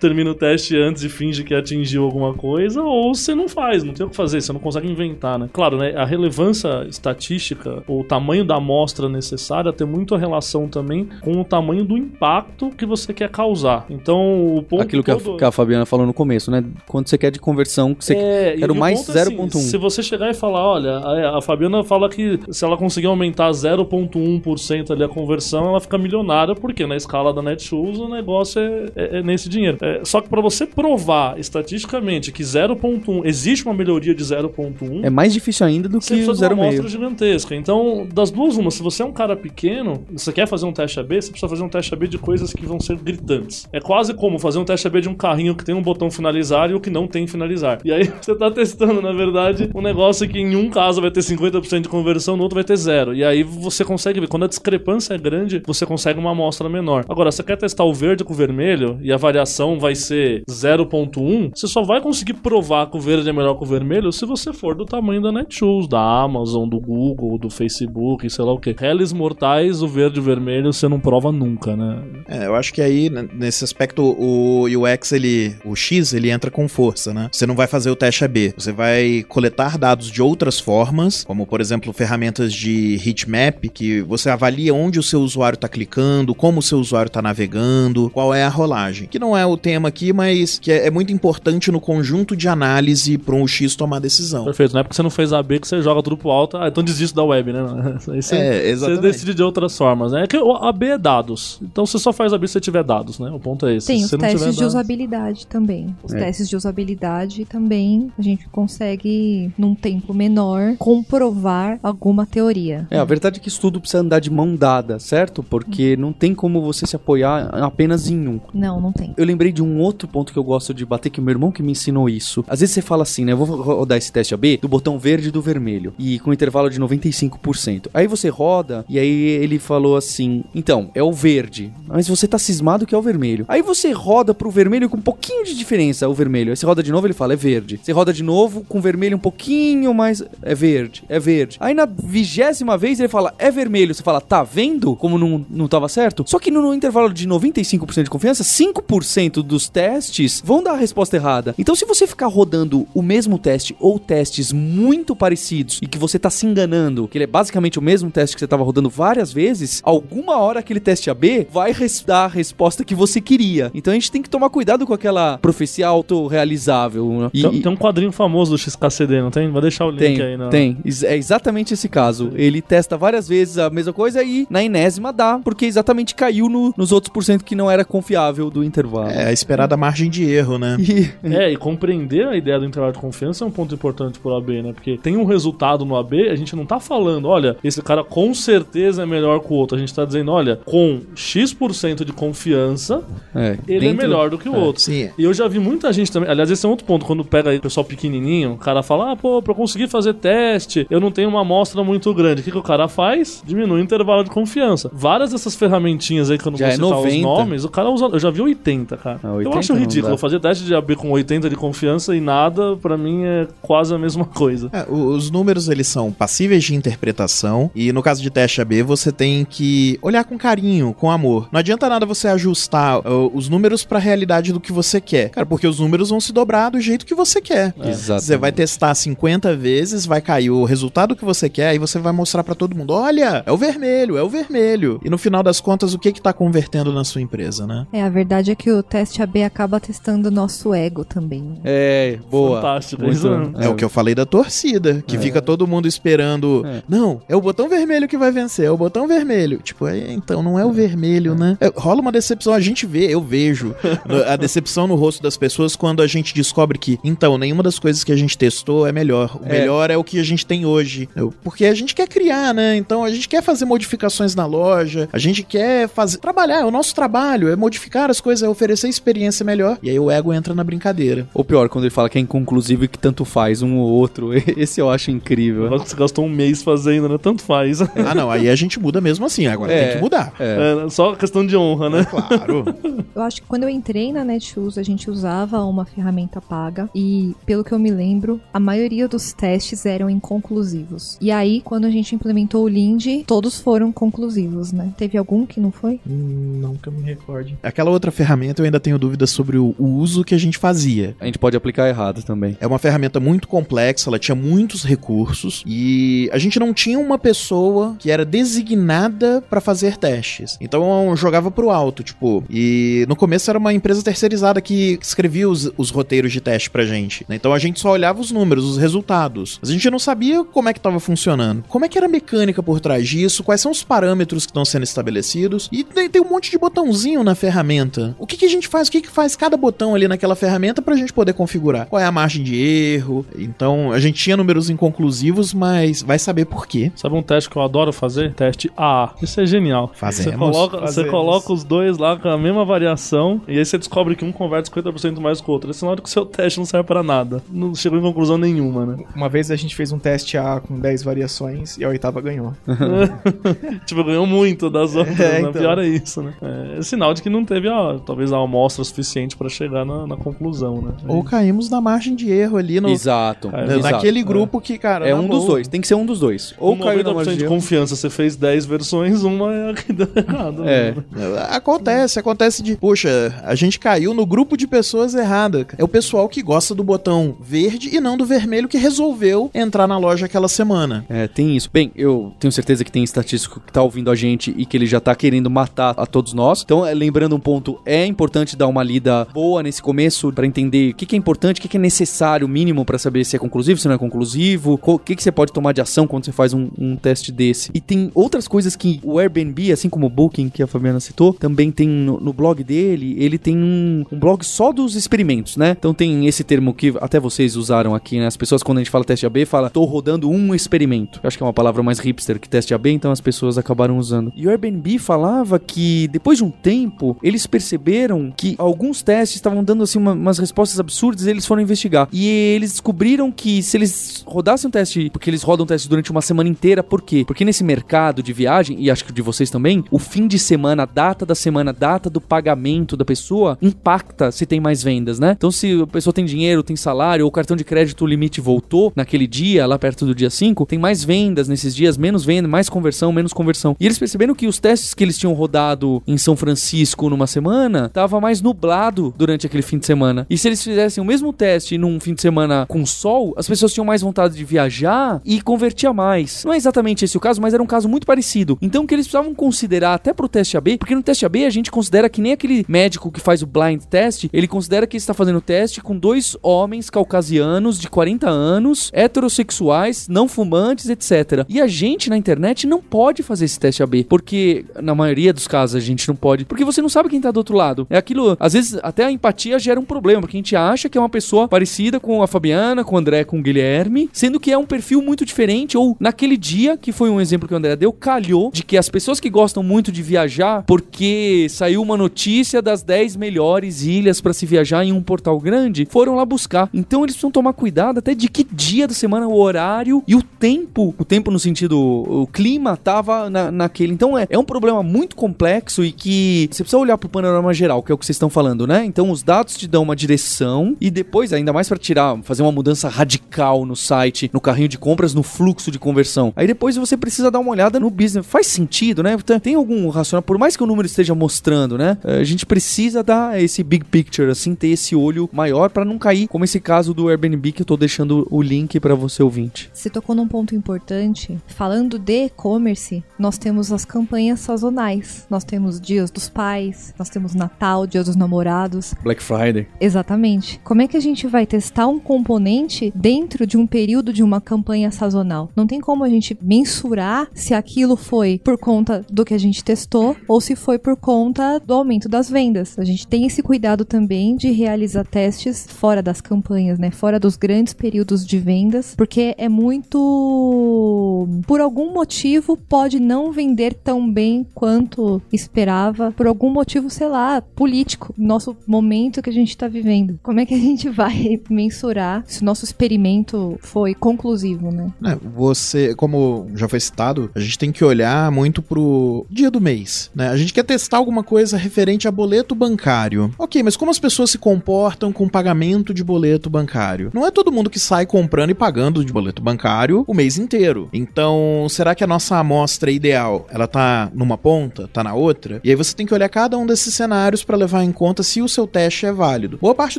[0.00, 3.92] termina o teste antes e finge que atingiu alguma coisa, ou você não faz, não
[3.92, 5.48] tem o que fazer, você não consegue inventar, né?
[5.52, 5.94] Claro, né?
[5.96, 11.44] A relevância estatística, o tamanho da amostra necessária tem muito a relação também com o
[11.44, 13.86] tamanho do impacto que você quer causar.
[13.90, 15.36] Então, o ponto Aquilo que a, todo...
[15.36, 16.64] que a Fabiana falou no começo, né?
[16.86, 19.36] Quanto você quer de conversão, que você É, quero e o mais ponto é assim,
[19.36, 19.50] 0.1.
[19.56, 23.50] se você chegar e falar, olha, a, a Fabiana fala que se ela conseguir aumentar
[23.50, 28.86] 0.1% ali a conversão, ela fica milionária, porque na escala da Netshoes o negócio é,
[28.94, 29.78] é- é nesse dinheiro.
[29.80, 35.10] É, só que para você provar estatisticamente que 0.1 existe uma melhoria de 0.1, É
[35.10, 36.88] mais difícil ainda do que o precisa de uma amostra 0,5.
[36.88, 37.54] gigantesca.
[37.54, 41.00] Então, das duas, uma, se você é um cara pequeno, você quer fazer um teste
[41.00, 43.66] AB, você precisa fazer um teste AB de coisas que vão ser gritantes.
[43.72, 46.70] É quase como fazer um teste AB de um carrinho que tem um botão finalizar
[46.70, 47.78] e o que não tem finalizar.
[47.84, 51.20] E aí você tá testando, na verdade, um negócio que em um caso vai ter
[51.20, 53.14] 50% de conversão, no outro vai ter zero.
[53.14, 57.04] E aí você consegue ver, quando a discrepância é grande, você consegue uma amostra menor.
[57.08, 61.66] Agora, você quer testar o verde com vermelho e a variação vai ser 0.1, você
[61.66, 64.74] só vai conseguir provar que o verde é melhor que o vermelho se você for
[64.74, 68.74] do tamanho da Netshoes, da Amazon, do Google, do Facebook, sei lá o que.
[68.78, 72.02] Réis mortais, o verde e o vermelho, você não prova nunca, né?
[72.28, 76.50] É, eu acho que aí, né, nesse aspecto, o UX, ele, o X, ele entra
[76.50, 77.28] com força, né?
[77.32, 81.46] Você não vai fazer o teste AB, você vai coletar dados de outras formas, como,
[81.46, 86.60] por exemplo, ferramentas de heatmap, que você avalia onde o seu usuário está clicando, como
[86.60, 89.08] o seu usuário está navegando, qual é a rolagem.
[89.08, 92.48] Que não é o tema aqui, mas que é, é muito importante no conjunto de
[92.48, 94.44] análise para um X tomar decisão.
[94.44, 96.68] Perfeito, não é porque você não fez AB que você joga tudo pro alto, ah,
[96.68, 97.60] então desiste da web, né?
[98.08, 99.00] Aí você, É, você exatamente.
[99.02, 100.24] decide de outras formas, né?
[100.24, 103.18] É que o AB é dados, então você só faz AB se você tiver dados,
[103.18, 103.30] né?
[103.30, 103.86] O ponto é esse.
[103.86, 105.94] Tem se os você não tiver testes de dados- usabilidade também.
[106.02, 106.18] Os É.
[106.18, 112.86] testes de usabilidade também a gente consegue, num tempo menor, comprovar alguma teoria.
[112.90, 115.42] É, a verdade é que estudo precisa andar de mão dada, certo?
[115.42, 118.40] Porque não tem como você se apoiar apenas em pouquinho.
[118.52, 119.14] Não, não tem.
[119.16, 121.50] Eu lembrei de um outro ponto que eu gosto de bater, que o meu irmão
[121.50, 122.44] que me ensinou isso.
[122.48, 123.32] Às vezes você fala assim, né?
[123.32, 125.94] Eu vou rodar esse teste AB do botão verde e do vermelho.
[125.98, 127.88] E com intervalo de 95%.
[127.92, 131.72] Aí você roda, e aí ele falou assim: então, é o verde.
[131.86, 133.44] Mas você tá cismado que é o vermelho.
[133.48, 136.50] Aí você roda pro vermelho com um pouquinho de diferença, o vermelho.
[136.50, 137.80] Aí você roda de novo, ele fala: é verde.
[137.82, 140.22] Você roda de novo com vermelho um pouquinho mais.
[140.42, 141.56] É verde, é verde.
[141.60, 143.94] Aí na vigésima vez ele fala: é vermelho.
[143.94, 146.24] Você fala: tá vendo como não, não tava certo?
[146.26, 150.76] Só que no, no intervalo de 95% de confiança, 5% dos testes vão dar a
[150.76, 151.54] resposta errada.
[151.58, 156.18] Então, se você ficar rodando o mesmo teste ou testes muito parecidos e que você
[156.18, 159.32] tá se enganando, que ele é basicamente o mesmo teste que você tava rodando várias
[159.32, 161.74] vezes, alguma hora aquele teste AB vai
[162.06, 163.70] dar a resposta que você queria.
[163.74, 167.08] Então a gente tem que tomar cuidado com aquela profecia autorrealizável.
[167.20, 167.30] Né?
[167.32, 169.50] E- Tem, tem um quadrinho famoso do XKCD, não tem?
[169.50, 170.36] Vou deixar o link tem, aí.
[170.36, 170.48] Na...
[170.48, 170.76] tem.
[171.04, 172.32] É exatamente esse caso.
[172.34, 176.74] Ele testa várias vezes a mesma coisa e na enésima dá, porque exatamente caiu no-
[176.76, 179.10] nos outros por cento que não era confiável do intervalo.
[179.10, 180.76] É a esperada margem de erro, né?
[180.86, 184.34] E- É, e compreender a ideia do intervalo de confiança é um ponto importante pro
[184.34, 184.72] AB, né?
[184.72, 188.32] Porque tem um resultado no AB, a gente não tá falando, olha, esse cara com
[188.34, 189.76] certeza é melhor que o outro.
[189.76, 193.02] A gente tá dizendo, olha, com X% de confiança,
[193.34, 194.82] é, ele é dentro- melhor do que o outro.
[194.82, 195.10] Sim.
[195.18, 196.28] E eu já vi muita gente também.
[196.30, 197.04] Aliás, esse é um outro ponto.
[197.04, 200.14] Quando pega aí o pessoal pequenininho, o cara fala: Ah, pô, pra eu conseguir fazer
[200.14, 202.40] teste, eu não tenho uma amostra muito grande.
[202.40, 203.42] O que, que o cara faz?
[203.46, 204.90] Diminui o intervalo de confiança.
[204.92, 207.16] Várias dessas ferramentinhas aí que eu não Já vou é citar 90.
[207.16, 208.06] os nomes, o cara usa.
[208.06, 209.20] Eu já vi 80, cara.
[209.22, 210.18] Ah, eu 80 acho não ridículo.
[210.18, 213.98] Fazer teste de AB com 80 de confiança e nada, pra mim, é quase a
[213.98, 214.70] mesma coisa.
[214.72, 219.12] É, os números eles são passíveis de interpretação e no caso de teste AB você
[219.12, 221.48] tem que olhar com carinho, com amor.
[221.52, 225.46] Não adianta nada você ajustar uh, os números pra realidade do que você quer, cara,
[225.46, 227.74] porque os números vão se dobrar do jeito que você quer.
[227.82, 228.24] Exatamente.
[228.24, 232.12] Você vai testar 50 vezes, vai cair o resultado que você quer, aí você vai
[232.12, 235.00] mostrar pra todo mundo: olha, é o vermelho, é o vermelho.
[235.04, 237.86] E no final das contas, o que que tá convertendo na sua empresa, né?
[237.92, 241.42] É, a verdade é que o teste AB acaba testando o nosso ego também.
[241.42, 241.56] né?
[241.64, 242.60] É, boa.
[242.60, 243.60] Fantástico, Muito-.
[243.60, 246.62] É, o que eu falei da torcida, que fica todo mundo esperando.
[246.66, 246.82] É.
[246.88, 249.58] Não, é o botão vermelho que vai vencer, é o botão vermelho.
[249.58, 251.56] Tipo, é, então não é o vermelho, né?
[251.60, 253.74] É, rola uma decepção, a gente vê, eu vejo
[254.28, 258.04] a decepção no rosto das pessoas quando a gente descobre que, então, nenhuma das coisas
[258.04, 259.38] que a gente testou é melhor.
[259.42, 259.58] O É.
[259.60, 261.08] melhor é o que a gente tem hoje.
[261.16, 262.76] Eu- Porque a gente quer criar, né?
[262.76, 266.18] Então a gente quer fazer modificações na loja, a gente quer fazer.
[266.18, 269.78] Trabalhar, é o nosso trabalho, é modificar as coisas, é oferecer experiência melhor.
[269.82, 271.26] E aí o ego entra na brincadeira.
[271.34, 274.30] Ou pior, quando ele fala que é inconclusivo e que tanto faz um ou outro.
[274.56, 275.70] Esse eu acho incrível.
[275.80, 277.18] Que você gastou um mês fazendo, né?
[277.20, 277.80] Tanto faz.
[278.06, 279.84] Ah, não, aí a gente muda mesmo assim, agora É.
[279.88, 280.32] tem que mudar.
[280.38, 280.84] É.
[280.86, 282.04] É, só questão de honra, né?
[282.04, 282.64] Claro.
[283.16, 287.34] Eu acho que quando eu entrei na Netshoes, a gente usava uma ferramenta paga e,
[287.46, 291.16] pelo que eu me lembro, a maioria dos testes eram inconclusivos.
[291.20, 294.92] E aí, quando a gente implementou o Lind, todos foram conclusivos, né?
[294.98, 295.98] Teve algum que não foi?
[296.06, 297.02] Hum, Não que eu me
[297.46, 297.58] recorde.
[297.62, 301.14] Aquela outra ferramenta eu ainda tenho dúvidas sobre o, o uso que a gente fazia.
[301.20, 302.56] A gente pode aplicar errado também.
[302.60, 307.18] É uma ferramenta muito complexa, ela tinha muitos recursos e a gente não tinha uma
[307.18, 310.56] pessoa que era designada pra fazer testes.
[310.60, 315.48] Então eu jogava pro alto, tipo, e no começo era uma empresa terceirizada que escrevia
[315.48, 317.24] os, os roteiros de teste pra gente.
[317.28, 317.36] né?
[317.36, 319.58] Então a gente só olhava os números, os resultados.
[319.60, 321.64] Mas a gente não sabia como é que tava funcionando.
[321.68, 324.64] Como é que era a mecânica por trás disso, quais são os parâmetros que estão
[324.64, 325.68] sendo estabelecidos.
[325.70, 328.16] E tem, tem um monte de botãozinho na ferramenta.
[328.18, 328.88] O que, que a gente faz?
[328.88, 331.86] O que, que faz cada botão ali naquela ferramenta pra gente poder configurar?
[331.86, 333.24] Qual é a margem de erro?
[333.38, 336.90] Então, a gente tinha números inconclusivos, mas vai saber por quê.
[336.96, 338.32] Sabe um teste que eu adoro fazer?
[338.34, 339.14] Teste AA.
[339.22, 339.90] Isso é genial.
[339.94, 340.32] Fazemos.
[340.32, 341.10] Você coloca, você Fazemos.
[341.10, 344.70] coloca os dois lá com a mesma variação e aí você descobre que um converte
[344.70, 345.70] 50% mais que o outro.
[345.70, 347.42] É sinal de que o seu teste não serve pra nada.
[347.50, 349.04] Não chegou em conclusão nenhuma, né?
[349.14, 352.54] Uma vez a gente fez um teste A com 10 variações e a oitava ganhou.
[353.86, 355.40] tipo, ganhou muito das outras, É, né?
[355.40, 355.52] então.
[355.52, 356.34] Pior é isso, né?
[356.40, 360.06] É, é sinal de que não teve, ó, talvez, a amostra suficiente pra chegar na,
[360.06, 360.92] na conclusão, né?
[361.06, 363.48] Ou caímos na margem de erro ali no, Exato.
[363.52, 363.94] É, na- exato.
[363.96, 365.08] naquele grupo que, cara.
[365.08, 365.68] É um dos dois.
[365.68, 366.54] Tem que ser um dos dois.
[366.58, 369.92] Ou Com caiu na 90% de confiança, você fez 10 versões, uma é a que
[369.92, 370.62] deu errado.
[370.68, 370.92] É.
[370.94, 371.04] né?
[371.50, 375.66] Acontece, acontece de, poxa, a gente caiu no grupo de pessoas errada.
[375.76, 379.86] É o pessoal que gosta do botão verde e não do vermelho que resolveu entrar
[379.86, 381.04] na loja aquela semana.
[381.08, 381.70] É, tem isso.
[381.72, 384.86] Bem, eu tenho certeza que tem estatístico que tá ouvindo a gente e que ele
[384.86, 386.62] já tá querendo matar a todos nós.
[386.64, 390.90] Então, é, lembrando um ponto, é importante dar uma lida boa nesse começo pra entender
[390.90, 393.38] o que, que é importante, o que, que é necessário, mínimo pra saber se é
[393.38, 396.26] conclusivo, se não é conclusivo, co- o que, que você pode tomar de ação quando
[396.26, 397.70] você faz um, um teste desse.
[397.72, 401.32] E tem outras coisas que o Airbnb, assim como o Booking, que a Fabiana citou,
[401.32, 405.70] também tem no, no blog dele, ele tem um, um blog só dos experimentos, né?
[405.78, 408.26] Então tem esse termo que até vocês usaram aqui, né?
[408.26, 411.18] As pessoas, quando a gente fala teste AB, fala, tô rodando um experimento.
[411.22, 413.96] Eu acho que é uma palavra mais hipster que teste AB, então as pessoas acabaram
[413.96, 414.30] usando.
[414.36, 419.36] E o Airbnb falava que depois de um tempo, tempo, eles perceberam que alguns testes
[419.36, 422.08] estavam dando assim uma- umas respostas absurdas e eles foram investigar.
[422.12, 426.22] E eles descobriram que se eles rodassem um teste, porque eles rodam testes durante uma
[426.22, 427.24] semana inteira, por quê?
[427.26, 430.82] Porque nesse mercado de viagem, e acho que de vocês também, o fim de semana,
[430.82, 435.18] a data da semana, a data do pagamento da pessoa impacta se tem mais vendas,
[435.18, 435.32] né?
[435.36, 438.40] Então se a pessoa tem dinheiro, tem salário, ou o cartão de crédito o limite
[438.40, 442.48] voltou naquele dia, lá perto do dia 5, tem mais vendas nesses dias, menos venda,
[442.48, 443.76] mais conversão, menos conversão.
[443.78, 447.88] E eles perceberam que os testes que eles tinham rodado em São Francisco numa semana,
[447.88, 450.26] tava mais nublado durante aquele fim de semana.
[450.28, 453.72] E se eles fizessem o mesmo teste num fim de semana com sol, as pessoas
[453.72, 456.44] tinham mais vontade de viajar e convertia mais.
[456.44, 458.58] Não é exatamente esse o caso, mas era um caso muito parecido.
[458.60, 461.50] Então o que eles precisavam considerar até pro teste AB, porque no teste AB a
[461.50, 465.12] gente considera que nem aquele médico que faz o blind test, ele considera que está
[465.14, 471.44] fazendo o teste com dois homens caucasianos de 40 anos, heterossexuais, não fumantes, etc.
[471.48, 475.46] E a gente na internet não pode fazer esse teste AB, porque na maioria dos
[475.48, 477.86] casos a gente não pode, porque você não sabe quem tá do outro lado.
[477.90, 480.98] É aquilo, às vezes até a empatia gera um problema, porque a gente acha que
[480.98, 484.52] é uma pessoa parecida com a Fabiana, com o André, com o Guilherme, sendo que
[484.52, 487.76] é um perfil muito diferente, ou naquele dia, que foi um exemplo que o André
[487.76, 492.60] deu, calhou de que as pessoas que gostam muito de viajar, porque saiu uma notícia
[492.62, 496.68] das 10 melhores ilhas para se viajar em um portal grande, foram lá buscar.
[496.72, 500.22] Então eles precisam tomar cuidado até de que dia da semana, o horário e o
[500.22, 503.92] tempo, o tempo no sentido, o clima tava na, naquele.
[503.92, 507.80] Então é, é um problema muito complexo e que você precisa olhar pro panorama geral,
[507.82, 508.84] que é o que vocês estão falando, né?
[508.84, 512.50] Então os dados te dão uma direção e depois, ainda mais para tirar, fazer uma
[512.50, 516.32] mudança radical no site, no carrinho de compras, no fluxo de conversão.
[516.34, 518.26] Aí depois você precisa dar uma olhada no business.
[518.26, 519.16] Faz sentido, né?
[519.40, 521.96] Tem- algum racional, por mais que o número esteja mostrando, né?
[522.04, 526.26] A gente precisa dar esse big picture, assim, ter esse olho maior para não cair,
[526.28, 529.70] como esse caso do Airbnb que eu tô deixando o link para você ouvinte.
[529.72, 531.38] Você tocou num ponto importante.
[531.46, 535.26] Falando de e-commerce, nós temos as campanhas sazonais.
[535.30, 536.55] Nós temos Dias dos Pais,
[536.98, 538.94] nós temos Natal, Dia dos Namorados.
[539.02, 539.66] Black Friday.
[539.80, 540.60] Exatamente.
[540.64, 544.40] Como é que a gente vai testar um componente dentro de um período de uma
[544.40, 545.50] campanha sazonal?
[545.54, 549.62] Não tem como a gente mensurar se aquilo foi por conta do que a gente
[549.62, 552.78] testou ou se foi por conta do aumento das vendas.
[552.78, 556.90] A gente tem esse cuidado também de realizar testes fora das campanhas, né?
[556.90, 563.74] Fora dos grandes períodos de vendas, porque é muito por algum motivo pode não vender
[563.74, 569.56] tão bem quanto esperava, por algum motivo, sei lá, político, nosso momento que a gente
[569.56, 570.18] tá vivendo.
[570.22, 574.92] Como é que a gente vai mensurar se o nosso experimento foi conclusivo, né?
[575.04, 579.60] É, você, como já foi citado, a gente tem que olhar muito pro dia do
[579.60, 580.28] mês, né?
[580.28, 583.32] A gente quer testar alguma coisa referente a boleto bancário.
[583.38, 587.10] Ok, mas como as pessoas se comportam com pagamento de boleto bancário?
[587.12, 590.88] Não é todo mundo que sai comprando e pagando de boleto bancário o mês inteiro.
[590.92, 595.60] Então, será que a nossa amostra ideal, ela tá numa ponta, tá na outra?
[595.62, 598.42] E aí você tem que olhar cada um desses cenários para levar em conta se
[598.42, 599.56] o seu teste é válido.
[599.56, 599.98] Boa parte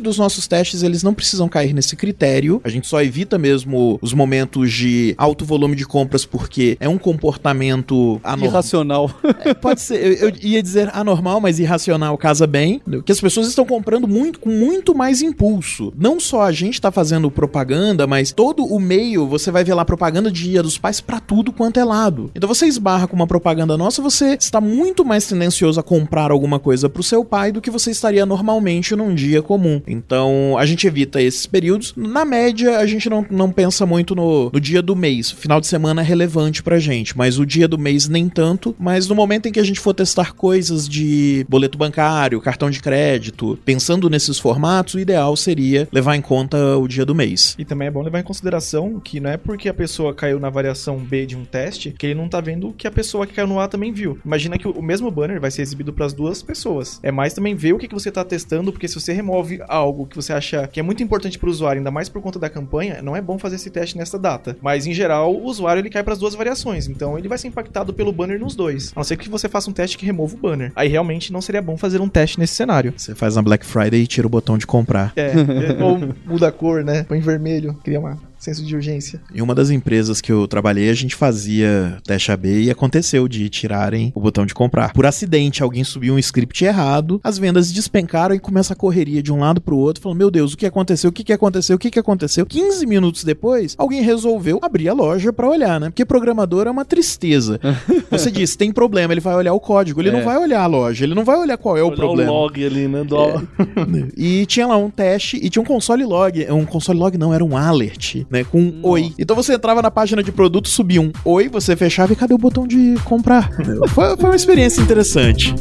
[0.00, 2.60] dos nossos testes, eles não precisam cair nesse critério.
[2.62, 6.96] A gente só evita mesmo os momentos de alto volume de compras porque é um
[6.96, 8.50] comportamento anormal.
[8.50, 9.10] Irracional.
[9.44, 12.80] É, pode ser, eu, eu ia dizer anormal, mas irracional casa bem.
[13.04, 15.92] Que as pessoas estão comprando muito com muito mais impulso.
[15.98, 19.84] Não só a gente tá fazendo propaganda, mas todo o meio você vai ver lá
[19.84, 22.30] propaganda de Dia dos Pais pra tudo quanto é lado.
[22.32, 26.58] Então você esbarra com uma propaganda nossa, você está muito mais tendencioso a comprar alguma
[26.58, 29.80] coisa pro seu pai do que você estaria normalmente num dia comum.
[29.86, 31.92] Então a gente evita esses períodos.
[31.96, 35.30] Na média, a gente não, não pensa muito no, no dia do mês.
[35.30, 38.74] Final de semana é relevante pra gente, mas o dia do mês nem tanto.
[38.78, 42.80] Mas no momento em que a gente for testar coisas de boleto bancário, cartão de
[42.80, 47.54] crédito, pensando nesses formatos, o ideal seria levar em conta o dia do mês.
[47.58, 50.50] E também é bom levar em consideração que não é porque a pessoa caiu na
[50.50, 53.34] variação B de um teste que ele não tá vendo o que a pessoa que
[53.34, 54.18] caiu no A também viu.
[54.24, 56.98] Imagina que o mesmo banner vai ser exibido para as duas pessoas.
[57.00, 60.04] É mais também ver o que, que você tá testando, porque se você remove algo
[60.04, 62.50] que você acha que é muito importante para o usuário, ainda mais por conta da
[62.50, 64.56] campanha, não é bom fazer esse teste nessa data.
[64.60, 67.46] Mas em geral, o usuário ele cai para as duas variações, então ele vai ser
[67.46, 68.92] impactado pelo banner nos dois.
[68.94, 70.72] A não ser que você faça um teste que remova o banner.
[70.74, 72.92] Aí realmente não seria bom fazer um teste nesse cenário.
[72.96, 75.12] Você faz na Black Friday e tira o botão de comprar.
[75.14, 77.04] É, é, ou muda a cor, né?
[77.04, 79.20] Põe vermelho, cria uma senso de urgência.
[79.34, 83.48] Em uma das empresas que eu trabalhei, a gente fazia teste AB e aconteceu de
[83.48, 84.92] tirarem o botão de comprar.
[84.92, 89.32] Por acidente, alguém subiu um script errado, as vendas despencaram e começa a correria de
[89.32, 91.10] um lado pro outro, falando: Meu Deus, o que aconteceu?
[91.10, 91.76] O que, que aconteceu?
[91.76, 92.46] O que, que aconteceu?
[92.46, 95.88] 15 minutos depois, alguém resolveu abrir a loja pra olhar, né?
[95.90, 97.60] Porque programador é uma tristeza.
[98.10, 100.12] Você diz, tem problema, ele vai olhar o código, ele É.
[100.12, 102.30] não vai olhar a loja, ele não vai olhar qual é o Olhar problema.
[102.30, 103.04] o log ali, né?
[103.04, 103.16] Do...
[104.16, 106.46] E tinha lá um teste e tinha um console log.
[106.50, 108.44] Um console log não, era um alert, né?
[108.44, 109.12] Com um oi.
[109.18, 112.38] Então você entrava na página de produto, subia um oi, você fechava e cadê o
[112.38, 113.50] botão de comprar?
[113.88, 115.54] foi, foi uma experiência interessante.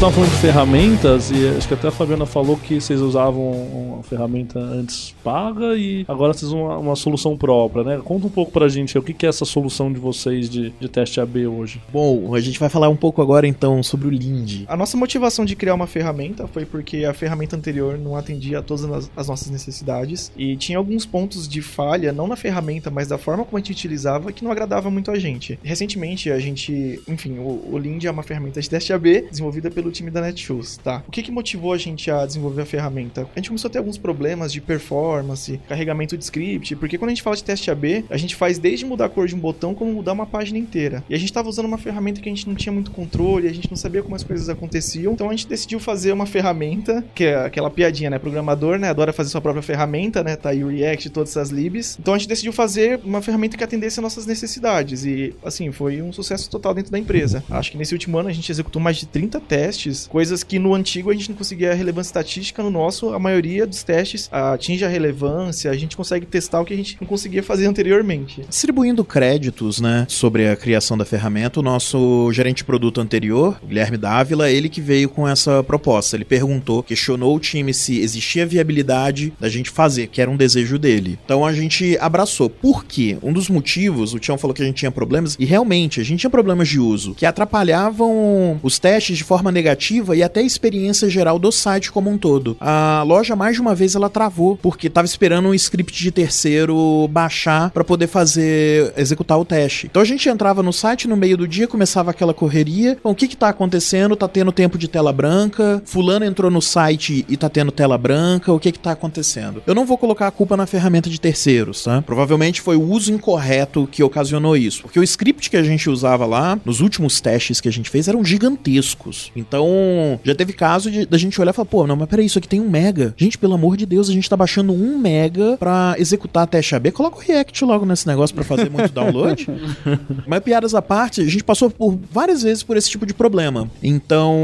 [0.00, 4.02] Estavam falando de ferramentas e acho que até a Fabiana falou que vocês usavam uma
[4.02, 8.00] ferramenta antes paga e agora vocês uma, uma solução própria, né?
[8.02, 10.88] Conta um pouco pra gente o que, que é essa solução de vocês de, de
[10.88, 11.80] teste AB hoje.
[11.92, 14.64] Bom, a gente vai falar um pouco agora então sobre o Lind.
[14.66, 18.62] A nossa motivação de criar uma ferramenta foi porque a ferramenta anterior não atendia a
[18.62, 23.08] todas as, as nossas necessidades e tinha alguns pontos de falha, não na ferramenta, mas
[23.08, 25.58] da forma como a gente utilizava, que não agradava muito a gente.
[25.62, 29.90] Recentemente, a gente, enfim, o, o Lind é uma ferramenta de teste AB desenvolvida pelo
[29.90, 31.02] time da Netshoes, tá?
[31.06, 33.28] O que, que motivou a gente a desenvolver a ferramenta?
[33.34, 37.14] A gente começou a ter alguns problemas de performance, carregamento de script, porque quando a
[37.14, 39.74] gente fala de teste AB, a gente faz desde mudar a cor de um botão
[39.74, 41.02] como mudar uma página inteira.
[41.08, 43.52] E a gente estava usando uma ferramenta que a gente não tinha muito controle, a
[43.52, 47.24] gente não sabia como as coisas aconteciam, então a gente decidiu fazer uma ferramenta, que
[47.24, 48.18] é aquela piadinha, né?
[48.18, 48.88] Programador, né?
[48.88, 50.36] Adora fazer sua própria ferramenta, né?
[50.36, 51.96] Tá aí o React, todas essas libs.
[52.00, 55.04] Então a gente decidiu fazer uma ferramenta que atendesse às nossas necessidades.
[55.04, 57.42] E, assim, foi um sucesso total dentro da empresa.
[57.50, 60.74] Acho que nesse último ano a gente executou mais de 30 testes, coisas que no
[60.74, 64.88] antigo a gente não conseguia relevância estatística, no nosso, a maioria dos testes atinge a
[64.88, 68.42] relevância, a gente consegue testar o que a gente não conseguia fazer anteriormente.
[68.48, 73.96] Distribuindo créditos, né, sobre a criação da ferramenta, o nosso gerente de produto anterior, Guilherme
[73.96, 76.16] Dávila, ele que veio com essa proposta.
[76.16, 80.78] Ele perguntou, questionou o time se existia viabilidade da gente fazer, que era um desejo
[80.78, 81.18] dele.
[81.24, 82.50] Então a gente abraçou.
[82.50, 83.16] Por quê?
[83.22, 86.20] Um dos motivos, o Tião falou que a gente tinha problemas, e realmente, a gente
[86.20, 91.08] tinha problemas de uso que atrapalhavam os testes de forma negativa e até a experiência
[91.08, 92.56] geral do site como um todo.
[92.60, 97.08] A loja, mais de uma vez, ela travou, porque estava esperando um script de terceiro
[97.08, 99.86] baixar para poder fazer, executar o teste.
[99.86, 102.98] Então a gente entrava no site no meio do dia, começava aquela correria.
[103.02, 104.16] Bom, o que que tá acontecendo?
[104.16, 108.52] Tá tendo tempo de tela branca, fulano entrou no site e tá tendo tela branca,
[108.52, 109.62] o que que tá acontecendo?
[109.66, 112.02] Eu não vou colocar a culpa na ferramenta de terceiros, tá?
[112.02, 116.26] Provavelmente foi o uso incorreto que ocasionou isso, porque o script que a gente usava
[116.26, 119.30] lá, nos últimos testes que a gente fez, eram gigantescos.
[119.34, 122.38] Então, já teve caso de da gente olhar e falar, pô, não, mas peraí, isso
[122.38, 123.14] aqui tem um mega.
[123.16, 126.74] Gente, pelo amor de Deus, a gente tá baixando um mega pra executar a teste
[126.74, 126.90] AB.
[126.92, 129.46] Coloca o React logo nesse negócio pra fazer muito download.
[130.26, 133.70] mas piadas à parte, a gente passou por várias vezes por esse tipo de problema.
[133.82, 134.34] Então,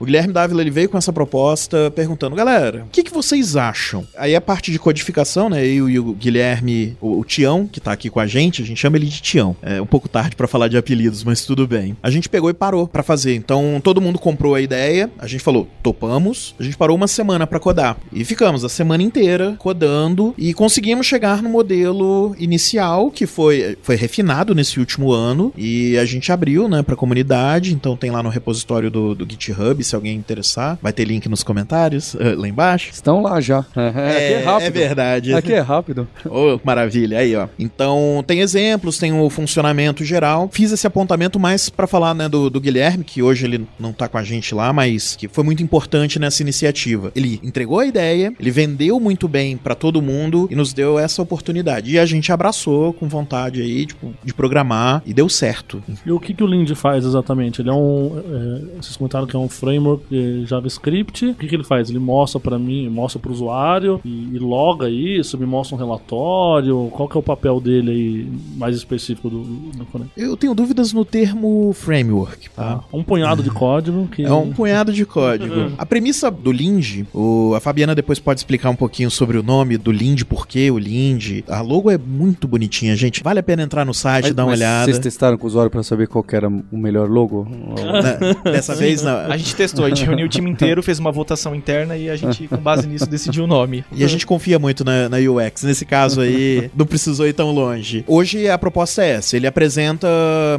[0.00, 4.06] o Guilherme Dávila ele veio com essa proposta perguntando, galera, o que, que vocês acham?
[4.16, 5.66] Aí a parte de codificação, né?
[5.66, 8.80] Eu e o Guilherme, o, o Tião, que tá aqui com a gente, a gente
[8.80, 9.54] chama ele de Tião.
[9.60, 11.96] É um pouco tarde pra falar de apelidos, mas tudo bem.
[12.02, 13.34] A gente pegou e parou pra fazer.
[13.34, 16.54] Então, todo mundo comprou a ideia, a gente falou, topamos.
[16.58, 17.98] A gente parou uma semana pra codar.
[18.10, 23.96] E ficamos a semana inteira codando e conseguimos chegar no modelo inicial, que foi, foi
[23.96, 25.52] refinado nesse último ano.
[25.56, 27.74] E a gente abriu, né, pra comunidade.
[27.74, 30.78] Então tem lá no repositório do, do GitHub, se alguém interessar.
[30.82, 32.90] Vai ter link nos comentários, eh, lá embaixo.
[32.92, 33.64] Estão lá já.
[33.98, 34.66] É, aqui é rápido.
[34.66, 35.34] É verdade.
[35.34, 36.08] Aqui é rápido.
[36.30, 37.48] Oh, maravilha, aí ó.
[37.58, 40.48] Então tem exemplos, tem o funcionamento geral.
[40.52, 44.08] Fiz esse apontamento mais pra falar né, do, do Guilherme, que hoje ele não tá
[44.08, 47.10] com a gente lá, mas que foi muito importante nessa iniciativa.
[47.16, 51.22] Ele entregou a ideia, ele vendeu muito bem pra todo mundo e nos deu essa
[51.22, 51.92] oportunidade.
[51.92, 55.82] E a gente abraçou com vontade aí, tipo, de programar e deu certo.
[56.04, 57.60] E o que, que o Lind faz exatamente?
[57.60, 58.18] Ele é um.
[58.18, 61.26] É, vocês comentaram que é um framework de JavaScript.
[61.26, 61.90] O que, que ele faz?
[61.90, 66.88] Ele mostra pra mim, mostra pro usuário e, e loga isso, me mostra um relatório.
[66.92, 70.12] Qual que é o papel dele aí mais específico do, do Connect?
[70.16, 72.80] Eu tenho dúvidas no termo framework, tá?
[72.92, 74.24] Um punhado de código que.
[74.24, 75.72] É um punhado de código.
[75.78, 79.76] A premissa do Lind, o, a Fabiana depois pode explicar um pouquinho sobre o nome
[79.76, 81.42] do Lind, por que o Lind.
[81.48, 83.22] A logo é muito bonitinha, gente.
[83.22, 84.84] Vale a pena entrar no site, Mas- dar uma olhada.
[84.86, 87.44] Vocês testaram com o usuário pra saber qual que era o melhor logo?
[87.44, 88.52] Né?
[88.52, 89.16] Dessa vez não.
[89.18, 92.16] A gente testou, a gente reuniu o time inteiro, fez uma votação interna e a
[92.16, 93.84] gente, com base nisso, decidiu o nome.
[93.92, 95.64] E a gente confia muito na, na UX.
[95.64, 98.04] Nesse caso aí, não precisou ir tão longe.
[98.06, 100.08] Hoje a proposta é essa: ele apresenta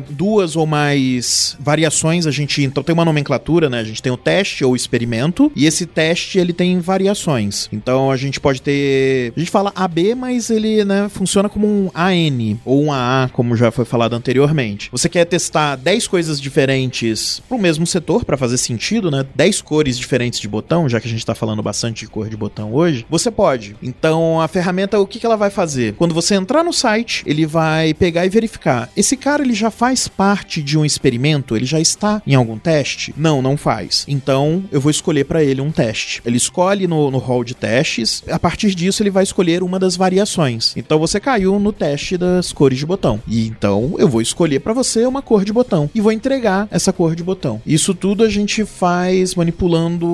[0.10, 2.28] duas ou mais variações.
[2.28, 3.80] A gente então tem uma nomenclatura, né?
[3.80, 7.39] A gente tem o teste ou experimento, e esse teste ele tem variações.
[7.72, 9.34] Então a gente pode ter.
[9.36, 13.56] A gente fala AB, mas ele né, funciona como um AN ou um AA, como
[13.56, 14.90] já foi falado anteriormente.
[14.92, 19.26] Você quer testar 10 coisas diferentes pro mesmo setor, para fazer sentido, né?
[19.36, 22.38] 10 cores diferentes de botão, já que a gente tá falando bastante de cor de
[22.38, 23.76] botão hoje, você pode.
[23.82, 25.94] Então a ferramenta, o que, que ela vai fazer?
[25.96, 28.90] Quando você entrar no site, ele vai pegar e verificar.
[28.96, 31.56] Esse cara ele já faz parte de um experimento?
[31.56, 33.14] Ele já está em algum teste?
[33.16, 34.06] Não, não faz.
[34.08, 36.22] Então eu vou escolher para ele um teste.
[36.26, 38.24] Ele escolhe no, no de testes.
[38.30, 40.74] A partir disso ele vai escolher uma das variações.
[40.76, 43.22] Então você caiu no teste das cores de botão.
[43.28, 46.92] E então eu vou escolher para você uma cor de botão e vou entregar essa
[46.92, 47.62] cor de botão.
[47.66, 50.08] Isso tudo a gente faz manipulando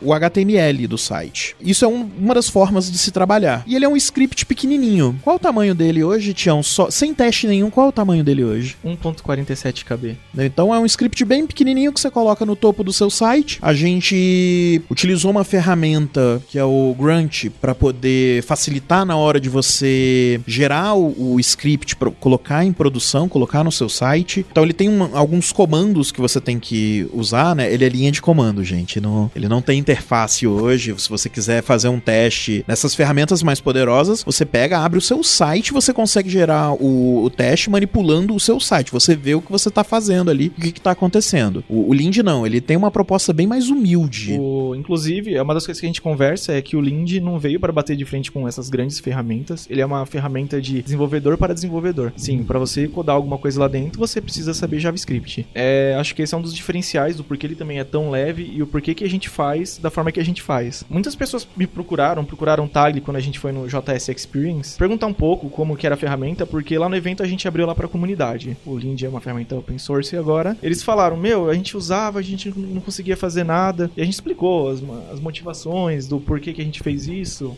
[0.00, 1.56] o HTML do site.
[1.60, 3.64] Isso é um- uma das formas de se trabalhar.
[3.66, 5.18] E ele é um script pequenininho.
[5.22, 6.62] Qual o tamanho dele hoje, Tião?
[6.62, 8.76] Só, sem teste nenhum, qual é o tamanho dele hoje?
[8.84, 10.16] 1.47 KB.
[10.38, 13.58] Então é um script bem pequenininho que você coloca no no topo do seu site.
[13.62, 19.48] A gente utilizou uma ferramenta que é o Grunt para poder facilitar na hora de
[19.48, 24.44] você gerar o, o script colocar em produção, colocar no seu site.
[24.50, 27.72] Então ele tem um- alguns comandos que você tem que usar, né?
[27.72, 29.00] Ele é linha de comando, gente.
[29.00, 30.94] Não, ele não tem interface hoje.
[30.98, 35.22] Se você quiser fazer um teste nessas ferramentas mais poderosas, você pega, abre o seu
[35.22, 38.92] site, você consegue gerar o, o teste manipulando o seu site.
[38.92, 41.64] Você vê o que você tá fazendo ali, o que, que tá acontecendo.
[41.66, 44.36] O, o Lind não, ele tem uma proposta bem mais humilde.
[44.38, 47.38] O- inclusive, é uma das coisas que a gente conversa é que o Lind não
[47.38, 49.66] veio para bater de frente com essas grandes ferramentas.
[49.70, 52.12] Ele é uma ferramenta de desenvolvedor para desenvolvedor.
[52.16, 55.46] Sim, para você codar alguma coisa lá dentro, você precisa saber JavaScript.
[55.54, 58.50] É, acho que esse é um dos diferenciais do porquê ele também é tão leve
[58.52, 60.84] e o porquê que a gente faz da forma que a gente faz.
[60.88, 65.06] Muitas pessoas me procuraram, procuraram o Tag quando a gente foi no JS Experience, perguntar
[65.06, 67.74] um pouco como que era a ferramenta, porque lá no evento a gente abriu lá
[67.74, 68.56] para a comunidade.
[68.64, 72.18] O Lind é uma ferramenta open source e agora eles falaram: "Meu, a gente usava,
[72.18, 73.90] a gente não conseguia fazer nada".
[73.96, 74.82] E a gente explicou as,
[75.12, 77.54] as motivações do porquê que a gente fez isso.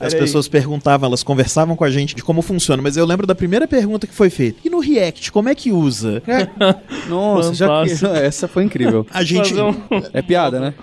[0.00, 0.18] As Peraí.
[0.24, 3.68] pessoas perguntavam, elas conversavam com a gente de como funciona, mas eu lembro da primeira
[3.68, 4.60] pergunta que foi feita.
[4.64, 6.22] E no React, como é que usa?
[6.26, 6.48] É,
[7.06, 7.92] Nossa, já que...
[8.24, 9.06] Essa foi incrível.
[9.12, 9.52] a gente.
[9.54, 9.74] Um-
[10.14, 10.74] É piada, né?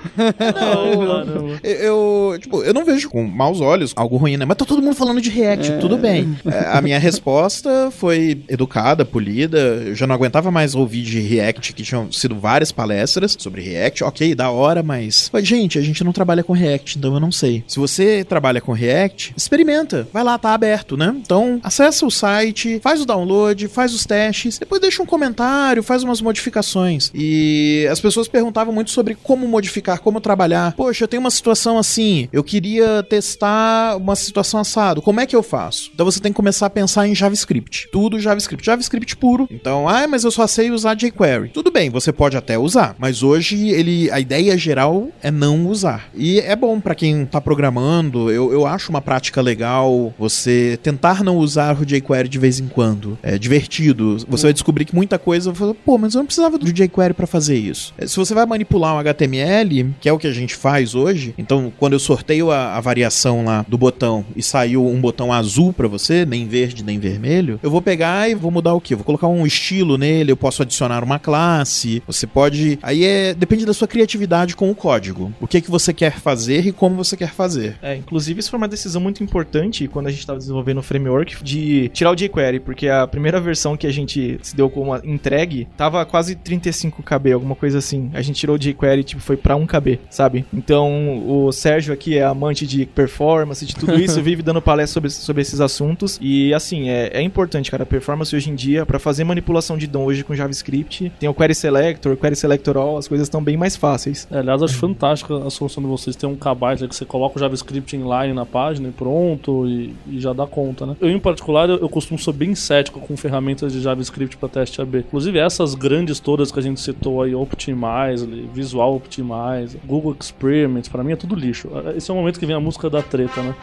[0.54, 1.60] Caramba.
[1.64, 4.46] Eu, tipo, eu não vejo com maus olhos algo ruim, né?
[4.46, 6.38] Mas tá todo mundo falando de React, tudo bem.
[6.46, 9.58] É, a minha resposta foi educada, polida.
[9.58, 14.04] Eu já não aguentava mais ouvir de React, que tinham sido várias palestras sobre React.
[14.04, 15.30] Ok, da hora, mas.
[15.34, 17.64] Mas, gente, a gente não trabalha com React, então eu não sei.
[17.68, 20.08] Se você trabalha com React, experimenta.
[20.14, 21.14] Vai lá, tá aberto, né?
[21.18, 26.04] Então, acessa o site, faz o download, faz os testes, depois deixa um comentário, faz
[26.04, 27.12] umas modificações.
[27.14, 30.74] E as pessoas perguntavam muito sobre como modificar, como trabalhar.
[30.74, 35.02] Poxa, eu tenho uma situação assim, eu queria testar uma situação assado.
[35.02, 35.92] Como é que eu faço?
[35.94, 37.90] Então você tem que começar a pensar em JavaScript.
[37.92, 38.66] Tudo JavaScript.
[38.66, 39.48] JavaScript puro.
[39.52, 41.50] Então, ah, mas eu só sei usar jQuery.
[41.50, 45.83] Tudo bem, você pode até usar, mas hoje ele a ideia geral é não usar.
[46.16, 51.24] E é bom pra quem tá programando, eu, eu acho uma prática legal você tentar
[51.24, 53.18] não usar o jQuery de vez em quando.
[53.22, 54.18] É divertido.
[54.28, 57.28] Você vai descobrir que muita coisa, fala, pô, mas eu não precisava do jQuery pra
[57.28, 57.94] fazer isso.
[57.98, 61.34] É, Se você vai manipular um HTML, que é o que a gente faz hoje,
[61.38, 65.74] então quando eu sorteio a, a variação lá do botão e saiu um botão azul
[65.74, 68.96] pra você, nem verde nem vermelho, eu vou pegar e vou mudar o que?
[68.96, 72.80] Vou colocar um estilo nele, eu posso adicionar uma classe, você pode.
[72.82, 73.34] Aí é.
[73.34, 75.32] Depende da sua criatividade com o código.
[75.42, 77.78] O que, que você quer fazer e como você quer fazer.
[77.82, 81.44] É, inclusive isso foi uma decisão muito importante quando a gente estava desenvolvendo o framework
[81.44, 85.68] de tirar o jQuery, porque a primeira versão que a gente se deu como entregue
[85.76, 88.12] tava quase 35 KB, alguma coisa assim.
[88.14, 90.46] A gente tirou o jQuery tipo foi para 1 KB, sabe?
[90.54, 95.10] Então o Sérgio aqui é amante de performance, de tudo isso, vive dando palestra sobre,
[95.10, 99.00] sobre esses assuntos e assim é, é importante, cara, a performance hoje em dia para
[99.00, 103.08] fazer manipulação de DOM hoje com JavaScript tem o Query Selector, Query Selector All, as
[103.08, 104.28] coisas estão bem mais fáceis.
[104.30, 106.16] É, aliás, acho fantástica a solução vocês.
[106.16, 110.20] Tem um aí que você coloca o JavaScript inline na página e pronto, e, e
[110.20, 110.96] já dá conta, né?
[111.00, 114.82] Eu, em particular, eu, eu costumo ser bem cético com ferramentas de JavaScript para teste
[114.82, 115.00] AB.
[115.00, 121.04] Inclusive, essas grandes todas que a gente citou aí, Optimize, Visual Optimize, Google Experiments, pra
[121.04, 121.70] mim é tudo lixo.
[121.96, 123.56] Esse é o momento que vem a música da treta, né?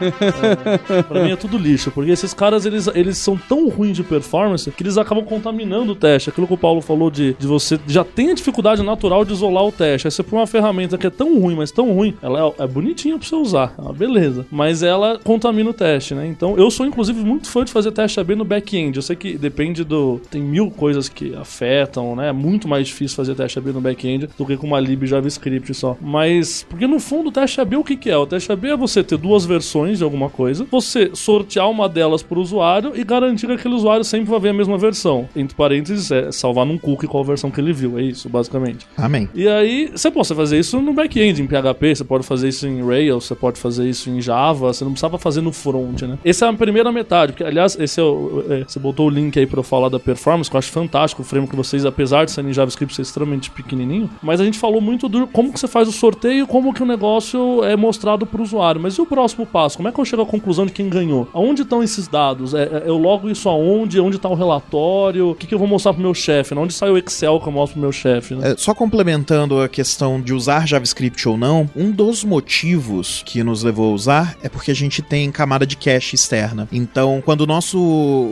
[0.91, 4.03] É, pra mim é tudo lixo, porque esses caras, eles, eles são tão ruins de
[4.03, 6.31] performance que eles acabam contaminando o teste.
[6.31, 9.65] Aquilo que o Paulo falou de, de você já tem a dificuldade natural de isolar
[9.65, 10.07] o teste.
[10.07, 12.67] Aí você põe uma ferramenta que é tão ruim, mas tão ruim, ela é, é
[12.67, 14.47] bonitinha pra você usar, é uma beleza.
[14.51, 16.27] Mas ela contamina o teste, né?
[16.27, 18.97] Então eu sou, inclusive, muito fã de fazer teste AB no back-end.
[18.97, 20.21] Eu sei que depende do.
[20.31, 22.29] Tem mil coisas que afetam, né?
[22.29, 25.73] É muito mais difícil fazer teste AB no back-end do que com uma lib JavaScript
[25.75, 25.97] só.
[26.01, 28.17] Mas, porque no fundo o teste AB o que, que é?
[28.17, 32.23] O teste AB é você ter duas versões de alguma coisa, você sortear uma delas
[32.23, 35.29] pro usuário e garantir que aquele usuário sempre vai ver a mesma versão.
[35.35, 37.99] Entre parênteses, é salvar num cookie qual versão que ele viu.
[37.99, 38.87] É isso, basicamente.
[38.97, 39.29] Amém.
[39.35, 42.85] E aí, você pode fazer isso no back-end, em PHP, você pode fazer isso em
[42.85, 46.19] Rails, você pode fazer isso em Java, você não precisava fazer no front, né?
[46.25, 49.39] Essa é a primeira metade, porque, aliás, esse é o, é, você botou o link
[49.39, 52.25] aí pra eu falar da performance, que eu acho fantástico o framework que vocês, apesar
[52.25, 55.59] de serem em JavaScript, ser extremamente pequenininho, mas a gente falou muito do como que
[55.59, 58.81] você faz o sorteio, como que o negócio é mostrado pro usuário.
[58.81, 59.77] Mas e o próximo passo?
[59.77, 61.29] Como é que eu chego à conclusão de quem ganhou?
[61.33, 62.55] Aonde estão esses dados?
[62.55, 64.01] É, é- eu logo isso aonde?
[64.01, 65.31] Onde tá o relatório?
[65.31, 66.55] O que, que eu vou mostrar pro meu chefe?
[66.55, 66.61] né?
[66.61, 68.35] Onde sai o Excel que eu mostro pro meu chefe?
[68.35, 68.53] Né?
[68.53, 73.63] É, só complementando a questão de usar JavaScript ou não, um dos motivos que nos
[73.63, 76.69] levou a usar é porque a gente tem camada de cache externa.
[76.73, 77.79] Então, quando o nosso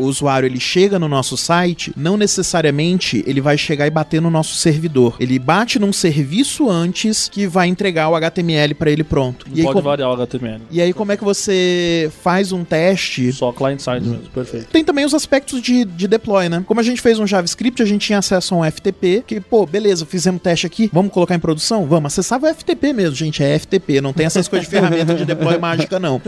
[0.01, 4.55] usuário ele chega no nosso site, não necessariamente ele vai chegar e bater no nosso
[4.57, 5.17] servidor.
[5.21, 9.47] Ele bate num serviço antes que vai entregar o HTML para ele pronto.
[9.49, 10.63] Não E aí, pode com- variar o HTML.
[10.71, 14.67] e aí, como é que você faz um teste Só client-side mesmo, perfeito.
[14.73, 16.63] tem também os aspectos de, de deploy, né?
[16.67, 19.67] Como a gente fez um JavaScript, a gente tinha acesso a um FTP que, pô,
[19.67, 21.87] beleza, fizemos teste aqui, vamos colocar em produção?
[21.87, 22.13] Vamos.
[22.13, 25.57] Acessava o FTP mesmo, gente, é FTP, não tem essas coisas de ferramenta de deploy
[25.59, 26.21] mágica, não.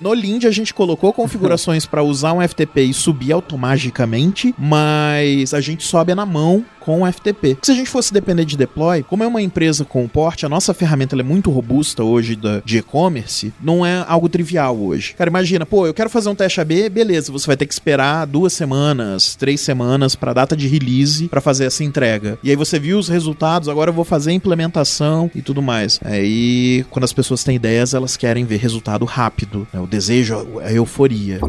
[0.00, 5.60] No Lind a gente colocou configurações para usar um FTP e subir automaticamente, mas a
[5.60, 7.58] gente sobe na mão com o FTP.
[7.62, 10.74] Se a gente fosse depender de deploy, como é uma empresa com porte, a nossa
[10.74, 15.14] ferramenta é muito robusta hoje da, de e-commerce, não é algo trivial hoje.
[15.14, 18.26] Cara, imagina, pô, eu quero fazer um teste AB, beleza, você vai ter que esperar
[18.26, 22.38] duas semanas, três semanas para data de release para fazer essa entrega.
[22.42, 26.00] E aí você viu os resultados, agora eu vou fazer a implementação e tudo mais.
[26.04, 29.66] Aí, quando as pessoas têm ideias, elas querem ver resultado rápido.
[29.72, 29.80] né?
[29.80, 31.40] O desejo, a euforia.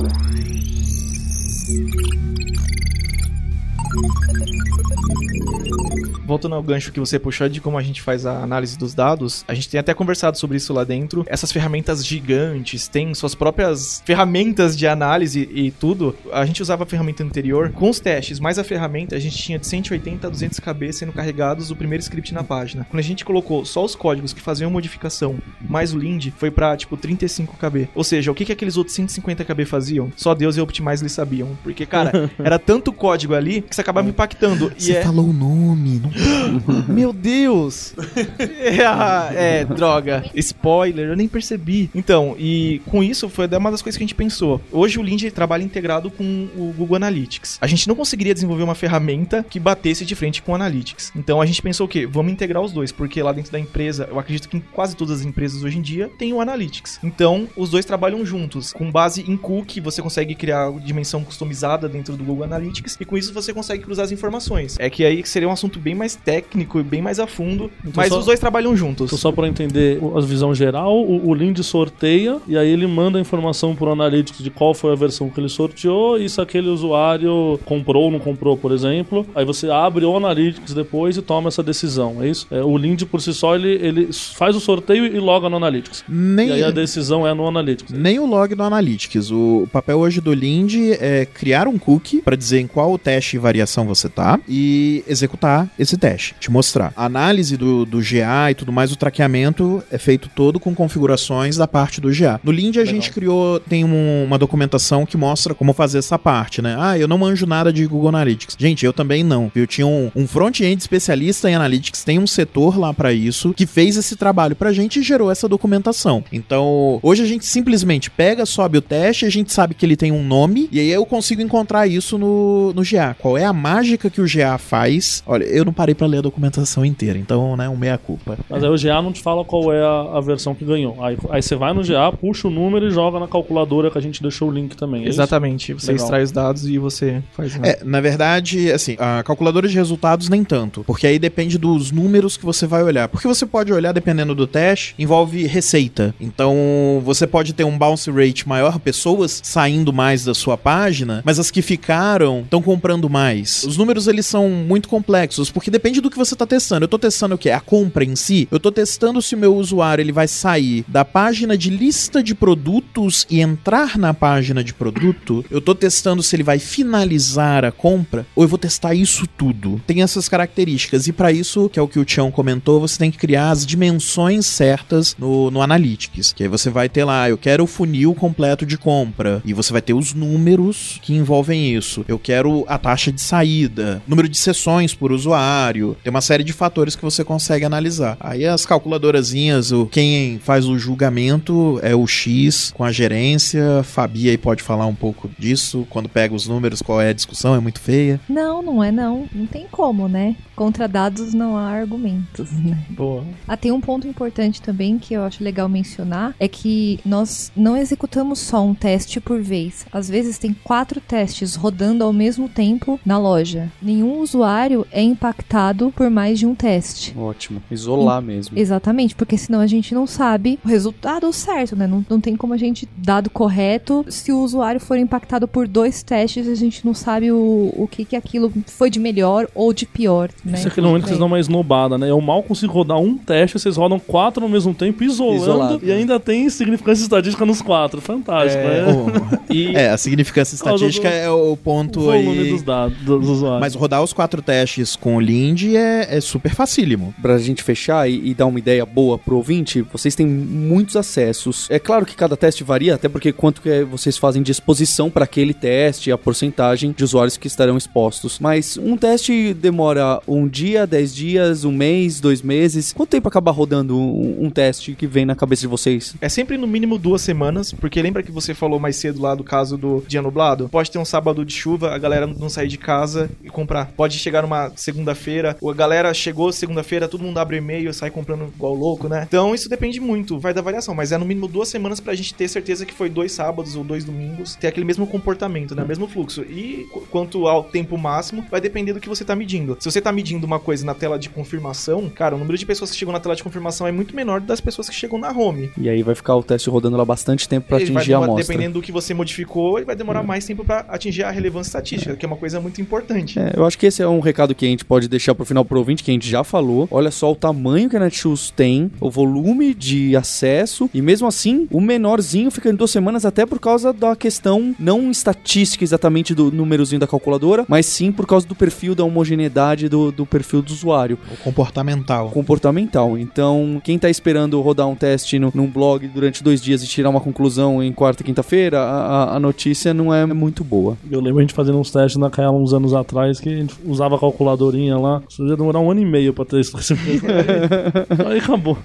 [6.33, 9.45] Voltando ao gancho que você puxou de como a gente faz a análise dos dados,
[9.47, 11.23] a gente tem até conversado sobre isso lá dentro.
[11.27, 16.15] Essas ferramentas gigantes têm suas próprias ferramentas de análise e tudo.
[16.31, 19.59] A gente usava a ferramenta anterior com os testes, mais a ferramenta, a gente tinha
[19.59, 22.87] de 180 a 200 KB sendo carregados o primeiro script na página.
[22.89, 26.75] Quando a gente colocou só os códigos que faziam modificação, mais o Lind, foi pra
[26.75, 27.89] tipo 35 KB.
[27.93, 30.11] Ou seja, o que, que aqueles outros 150 KB faziam?
[30.15, 31.55] Só Deus e Optimize sabiam.
[31.61, 34.73] Porque, cara, era tanto código ali que você acabava impactando.
[34.75, 35.03] E Você é...
[35.03, 36.22] falou o nome, não
[36.87, 37.93] Meu Deus!
[38.37, 38.79] é,
[39.61, 40.23] é, droga.
[40.35, 41.89] Spoiler, eu nem percebi.
[41.93, 44.61] Então, e com isso foi uma das coisas que a gente pensou.
[44.71, 47.57] Hoje o Lind trabalha integrado com o Google Analytics.
[47.61, 51.11] A gente não conseguiria desenvolver uma ferramenta que batesse de frente com o Analytics.
[51.15, 52.05] Então a gente pensou o quê?
[52.05, 55.19] Vamos integrar os dois, porque lá dentro da empresa, eu acredito que em quase todas
[55.19, 56.99] as empresas hoje em dia tem o Analytics.
[57.03, 58.73] Então, os dois trabalham juntos.
[58.73, 63.17] Com base em Cook, você consegue criar dimensão customizada dentro do Google Analytics e com
[63.17, 64.77] isso você consegue cruzar as informações.
[64.79, 68.09] É que aí seria um assunto bem mais técnico e bem mais a fundo, mas
[68.09, 69.07] só- os dois trabalham juntos.
[69.07, 73.17] Então, só para entender a visão geral, o, o Lind sorteia e aí ele manda
[73.17, 76.67] a informação pro Analytics de qual foi a versão que ele sorteou e se aquele
[76.69, 79.25] usuário comprou ou não comprou, por exemplo.
[79.33, 82.47] Aí você abre o Analytics depois e toma essa decisão, é isso?
[82.51, 86.03] É, o Lind por si só, ele, ele faz o sorteio e loga no Analytics.
[86.07, 87.91] Nem, E aí a decisão é no Analytics.
[87.97, 89.31] nem o log do Analytics.
[89.31, 93.39] O papel hoje do Lind é criar um cookie para dizer em qual teste e
[93.39, 96.93] variação você tá e executar esse teste, te mostrar.
[96.95, 101.57] A análise do, do GA e tudo mais, o traqueamento é feito todo com configurações
[101.57, 102.39] da parte do GA.
[102.43, 106.61] No Lind a gente criou, tem um- uma documentação que mostra como fazer essa parte,
[106.61, 106.75] né?
[106.79, 108.55] Ah, eu não manjo nada de Google Analytics.
[108.59, 109.51] Gente, eu também não.
[109.55, 113.65] Eu tinha um, um front-end especialista em Analytics, tem um setor lá para isso, que
[113.65, 116.23] fez esse trabalho pra gente e gerou essa documentação.
[116.31, 120.11] Então, hoje a gente simplesmente pega, sobe o teste, a gente sabe que ele tem
[120.11, 123.15] um nome, e aí eu consigo encontrar isso no, no GA.
[123.19, 125.23] Qual é a mágica que o GA faz?
[125.25, 128.37] Olha, eu não parei pra ler a documentação inteira, então, né, um meia-culpa.
[128.49, 131.03] Mas aí o GA não te fala qual é a, a versão que ganhou.
[131.03, 134.01] Aí, aí você vai no GA, puxa o número e joga na calculadora que a
[134.01, 135.01] gente deixou o link também.
[135.01, 135.17] É isso?
[135.17, 135.73] Exatamente.
[135.73, 136.05] Você Legal.
[136.05, 137.53] extrai os dados e você faz.
[137.57, 137.71] né?
[137.71, 142.37] É, na verdade, assim, a calculadora de resultados nem tanto, porque aí depende dos números
[142.37, 143.09] que você vai olhar.
[143.09, 146.15] Porque você pode olhar, dependendo do teste, envolve receita.
[146.17, 151.39] Então, você pode ter um bounce rate maior, pessoas saindo mais da sua página, mas
[151.39, 153.65] as que ficaram estão comprando mais.
[153.65, 156.83] Os números, eles são muito complexos, porque depende do que você está testando.
[156.83, 157.49] Eu estou testando o quê?
[157.49, 158.47] A compra em si?
[158.51, 162.35] Eu estou testando se o meu usuário ele vai sair da página de lista de
[162.35, 165.43] produtos e entrar na página de produto.
[165.49, 169.81] Eu estou testando se ele vai finalizar a compra ou eu vou testar isso tudo.
[169.87, 173.09] Tem essas características e para isso, que é o que o Tião comentou, você tem
[173.09, 177.37] que criar as dimensões certas no, no Analytics, que aí você vai ter lá, eu
[177.37, 182.05] quero o funil completo de compra e você vai ter os números que envolvem isso.
[182.07, 185.62] Eu quero a taxa de saída, número de sessões por usuário,
[186.03, 188.17] tem uma série de fatores que você consegue analisar.
[188.19, 193.83] Aí as calculadorazinhas, o quem faz o julgamento é o X com a gerência.
[193.83, 197.55] Fabi aí pode falar um pouco disso, quando pega os números, qual é a discussão,
[197.55, 198.19] é muito feia.
[198.27, 199.27] Não, não é não.
[199.33, 200.35] Não tem como, né?
[200.55, 202.77] Contra dados não há argumentos, né?
[202.89, 203.23] Boa.
[203.47, 207.77] Ah, tem um ponto importante também que eu acho legal mencionar, é que nós não
[207.77, 209.85] executamos só um teste por vez.
[209.91, 213.71] Às vezes tem quatro testes rodando ao mesmo tempo na loja.
[213.81, 215.52] Nenhum usuário é impactado
[215.95, 217.13] por mais de um teste.
[217.17, 217.61] Ótimo.
[217.69, 218.57] Isolar mesmo.
[218.57, 221.85] Exatamente, porque senão a gente não sabe o resultado certo, né?
[221.85, 226.01] Não, não tem como a gente, dado correto, se o usuário for impactado por dois
[226.01, 229.85] testes, a gente não sabe o, o que que aquilo foi de melhor ou de
[229.85, 230.53] pior, né?
[230.55, 232.09] Esse é aquele momento que vocês dão uma esnobada, né?
[232.09, 235.79] Eu mal consigo rodar um teste, vocês rodam quatro ao mesmo tempo, isolando, Isolado.
[235.83, 238.01] e ainda tem significância estatística nos quatro.
[238.01, 238.81] Fantástico, É.
[238.81, 239.39] né?
[239.49, 242.49] E É, a significância estatística do- é o O ponto volume aí.
[242.51, 243.59] dos dados dos usuários.
[243.61, 247.13] Mas rodar os quatro testes com o Lindy é, é super facílimo.
[247.21, 251.67] Pra gente fechar e, e dar uma ideia boa pro ouvinte, vocês têm muitos acessos.
[251.69, 255.09] É claro que cada teste varia, até porque quanto que é, vocês fazem de exposição
[255.09, 258.39] para aquele teste, a porcentagem de usuários que estarão expostos.
[258.39, 262.93] Mas um teste demora um dia, dez dias, um mês, dois meses.
[262.93, 266.15] Quanto tempo acaba rodando um, um teste que vem na cabeça de vocês?
[266.21, 269.43] É sempre no mínimo duas semanas, porque lembra que você falou mais cedo lá do
[269.43, 270.69] caso do dia nublado?
[270.69, 273.91] Pode ter um sábado de chuva, a galera não sair de casa e comprar.
[273.97, 278.73] Pode chegar numa segunda-feira, a galera chegou segunda-feira, todo mundo abre e-mail sai comprando igual
[278.73, 279.23] louco, né?
[279.27, 282.33] Então isso depende muito, vai da variação, mas é no mínimo duas semanas pra gente
[282.33, 285.83] ter certeza que foi dois sábados ou dois domingos, ter aquele mesmo comportamento, né?
[285.87, 286.41] Mesmo fluxo.
[286.43, 289.77] E qu- quanto ao tempo máximo, vai depender do que você tá medindo.
[289.79, 292.91] Se você tá medindo uma coisa na tela de confirmação, cara, o número de pessoas
[292.91, 295.71] que chegam na tela de confirmação é muito menor das pessoas que chegam na home.
[295.77, 298.25] E aí vai ficar o teste rodando lá bastante tempo pra Ele atingir a demorar-
[298.33, 298.53] amostra.
[298.53, 302.15] Dependendo do que você modificou, ele vai demorar mais tempo pra atingir a relevância estatística,
[302.15, 303.39] que é uma coisa muito importante.
[303.39, 305.63] É, eu acho que esse é um recado que a gente pode deixar pro final
[305.63, 306.87] pro ouvinte, que a gente já falou.
[306.91, 311.67] Olha só o tamanho que a Netshoes tem, o volume de acesso, e mesmo assim,
[311.71, 316.51] o menorzinho fica em duas semanas, até por causa da questão não estatística exatamente do
[316.51, 320.71] númerozinho da calculadora, mas sim por causa do perfil, da homogeneidade do, do perfil do
[320.73, 322.29] usuário O comportamental.
[322.29, 323.17] comportamental.
[323.17, 327.09] Então, quem tá esperando rodar um teste no, num blog durante dois dias e tirar
[327.09, 330.97] uma conclusão em quarta e quinta-feira, a, a- notícia não é muito boa.
[331.11, 333.75] Eu lembro a gente fazendo uns testes na Kaela uns anos atrás que a gente
[333.85, 335.21] usava a calculadorinha lá.
[335.29, 336.75] Isso ia demorar um ano e meio pra ter isso.
[338.29, 338.77] Aí acabou.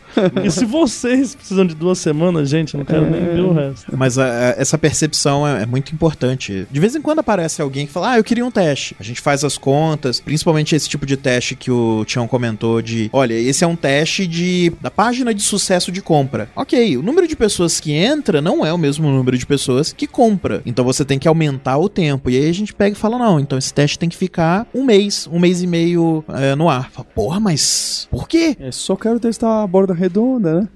[0.45, 3.87] E se vocês precisam de duas semanas, gente, eu não quero nem ver o resto.
[3.97, 6.67] Mas a- a- essa percepção é, é muito importante.
[6.71, 8.95] De vez em quando aparece alguém que fala, ah, eu queria um teste.
[8.99, 13.09] A gente faz as contas, principalmente esse tipo de teste que o Tião comentou de,
[13.13, 16.49] olha, esse é um teste de da página de sucesso de compra.
[16.55, 20.07] Ok, o número de pessoas que entra não é o mesmo número de pessoas que
[20.07, 20.63] compra.
[20.67, 22.31] Então você tem que aumentar o tempo.
[22.31, 24.85] E aí a gente pega e fala, não, então esse teste tem que ficar um
[24.85, 26.91] mês, um mês e meio é, no ar.
[26.91, 28.57] Fala, Porra, mas por quê?
[28.61, 30.69] É, só quero testar a borda redonda, né?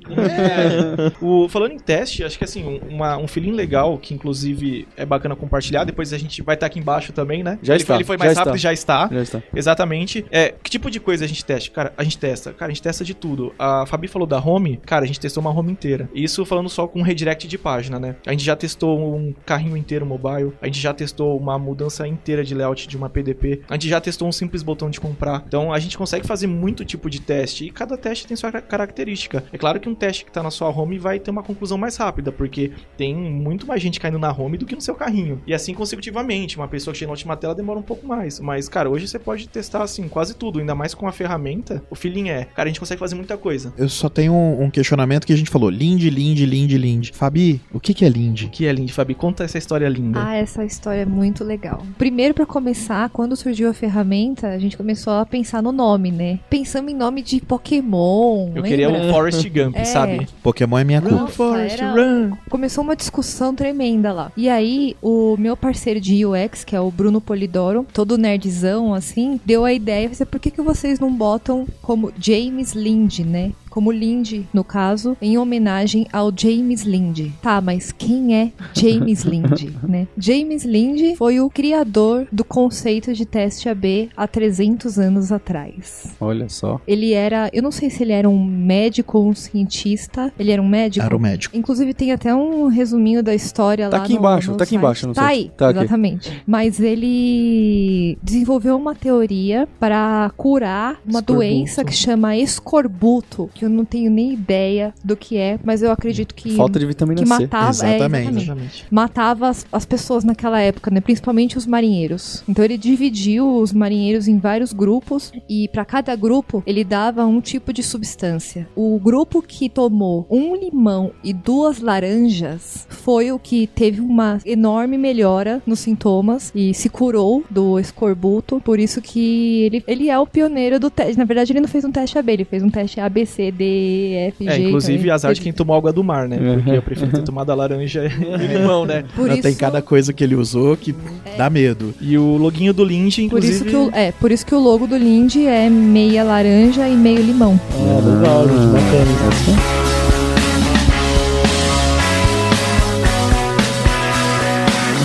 [1.20, 5.04] O, falando em teste, acho que assim, um- uma, um feeling legal, que inclusive é
[5.04, 7.58] bacana compartilhar, depois a gente vai estar aqui embaixo também, né?
[7.62, 8.44] Já ele, está, Ele foi já mais está.
[8.44, 9.08] rápido, já está.
[9.12, 9.42] Já está.
[9.54, 10.24] Exatamente.
[10.30, 11.70] É, que tipo de coisa a gente testa?
[11.70, 12.52] Cara, a gente testa.
[12.52, 13.52] Cara, a gente testa de tudo.
[13.58, 14.78] A Fabi falou da home.
[14.84, 16.08] Cara, a gente testou uma home inteira.
[16.14, 18.16] Isso falando só com redirect de página, né?
[18.26, 20.52] A gente já testou um carrinho inteiro mobile.
[20.60, 23.62] A gente já testou uma mudança inteira de layout de uma PDP.
[23.68, 25.44] A gente já testou um simples botão de comprar.
[25.46, 27.66] Então a gente consegue fazer muito tipo de teste.
[27.66, 29.44] E cada teste tem sua ca- característica.
[29.52, 31.96] É claro que um teste que tá na sua home vai ter uma conclusão mais
[31.96, 35.40] rápida, porque tem muito mais gente caindo na home do que no seu carrinho.
[35.46, 36.56] E assim consecutivamente.
[36.56, 38.40] Uma pessoa que chega na última tela demora um pouco mais.
[38.40, 41.82] Mas, cara, hoje você pode testar assim quase tudo, ainda mais com a ferramenta.
[41.90, 43.72] O feeling é, cara, a gente consegue fazer muita coisa.
[43.76, 47.10] Eu só tenho um, um questionamento que a gente falou, Lind, Lind, Lind, Lind.
[47.12, 48.42] Fabi, o que que é Lind?
[48.44, 49.14] O que é lindo, Fabi?
[49.14, 50.22] Conta essa história linda.
[50.24, 51.84] Ah, essa história é muito legal.
[51.98, 56.38] Primeiro, pra começar, quando surgiu a ferramenta, a gente começou a pensar no nome, né?
[56.48, 58.48] Pensamos em nome de Pokémon.
[58.48, 58.62] Eu lembra?
[58.68, 59.84] queria o Forrest Gump, É.
[59.84, 60.26] sabe?
[60.42, 61.16] Pokémon é minha culpa.
[61.16, 62.32] Nossa, Forrest, era- run!
[62.48, 64.32] Começou uma discussão tremenda lá.
[64.36, 69.40] E aí, o meu parceiro de UX, que é o Bruno Polidoro, todo nerdzão, assim,
[69.44, 73.52] deu a ideia, falou assim, por que, que vocês não botam como James Lind, né?
[73.72, 77.30] Como Lind, no caso, em homenagem ao James Lind.
[77.40, 80.06] Tá, mas quem é James Lind, né?
[80.18, 86.14] James Lind foi o criador do conceito de teste AB há 300 anos atrás.
[86.20, 86.82] Olha só.
[86.86, 90.30] Ele era, eu não sei se ele era um médico ou um cientista.
[90.38, 91.06] Ele era um médico?
[91.06, 91.56] Era o médico.
[91.56, 94.76] Inclusive tem até um resuminho da história Tá lá aqui no- embaixo, no tá aqui
[94.76, 95.38] embaixo no Tá site.
[95.44, 95.78] aí, Tá aqui.
[95.78, 96.42] exatamente.
[96.46, 101.32] Mas ele desenvolveu uma teoria para curar uma Escorbuto.
[101.32, 105.92] doença que chama escorbuto, que eu não tenho nem ideia do que é, mas eu
[105.92, 107.32] acredito que Falta de vitamina que C.
[107.32, 108.42] matava, é, Exatamente.
[108.42, 108.86] Exatamente.
[108.90, 111.00] matava as, as pessoas naquela época, né?
[111.00, 112.42] Principalmente os marinheiros.
[112.48, 117.40] Então ele dividiu os marinheiros em vários grupos e para cada grupo ele dava um
[117.40, 118.68] tipo de substância.
[118.74, 124.98] O grupo que tomou um limão e duas laranjas foi o que teve uma enorme
[124.98, 128.60] melhora nos sintomas e se curou do escorbuto.
[128.60, 131.16] Por isso que ele, ele é o pioneiro do teste.
[131.16, 133.51] Na verdade, ele não fez um teste AB, ele fez um teste A, B, C,
[133.52, 134.50] D, F, G.
[134.50, 135.10] É, inclusive também.
[135.12, 136.38] azar de quem tomou água do mar, né?
[136.54, 139.04] Porque eu prefiro ter tomado a laranja e limão, né?
[139.14, 140.94] Por Não, isso, Tem cada coisa que ele usou que
[141.36, 141.94] dá medo.
[142.00, 143.54] E o loginho do Por inclusive...
[143.54, 146.96] isso, que o, é, por isso que o logo do Lindy é meia laranja e
[146.96, 147.60] meio limão.
[147.72, 149.81] Ah, legal, gente, bacana.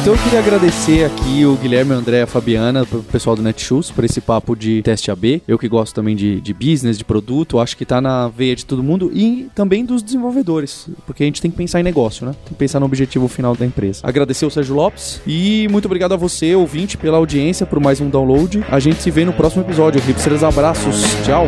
[0.08, 3.92] Então eu queria agradecer aqui o Guilherme, o André, a Fabiana, o pessoal do Netshoes
[3.92, 5.42] por esse papo de teste AB.
[5.46, 8.66] Eu que gosto também de, de business, de produto, acho que tá na veia de
[8.66, 12.32] todo mundo e também dos desenvolvedores, porque a gente tem que pensar em negócio, né?
[12.46, 14.00] Tem que pensar no objetivo final da empresa.
[14.02, 18.10] Agradecer o Sérgio Lopes e muito obrigado a você, ouvinte, pela audiência, por mais um
[18.10, 18.64] download.
[18.70, 20.00] A gente se vê no próximo episódio.
[20.00, 21.04] Hipsters, abraços.
[21.26, 21.48] Tchau.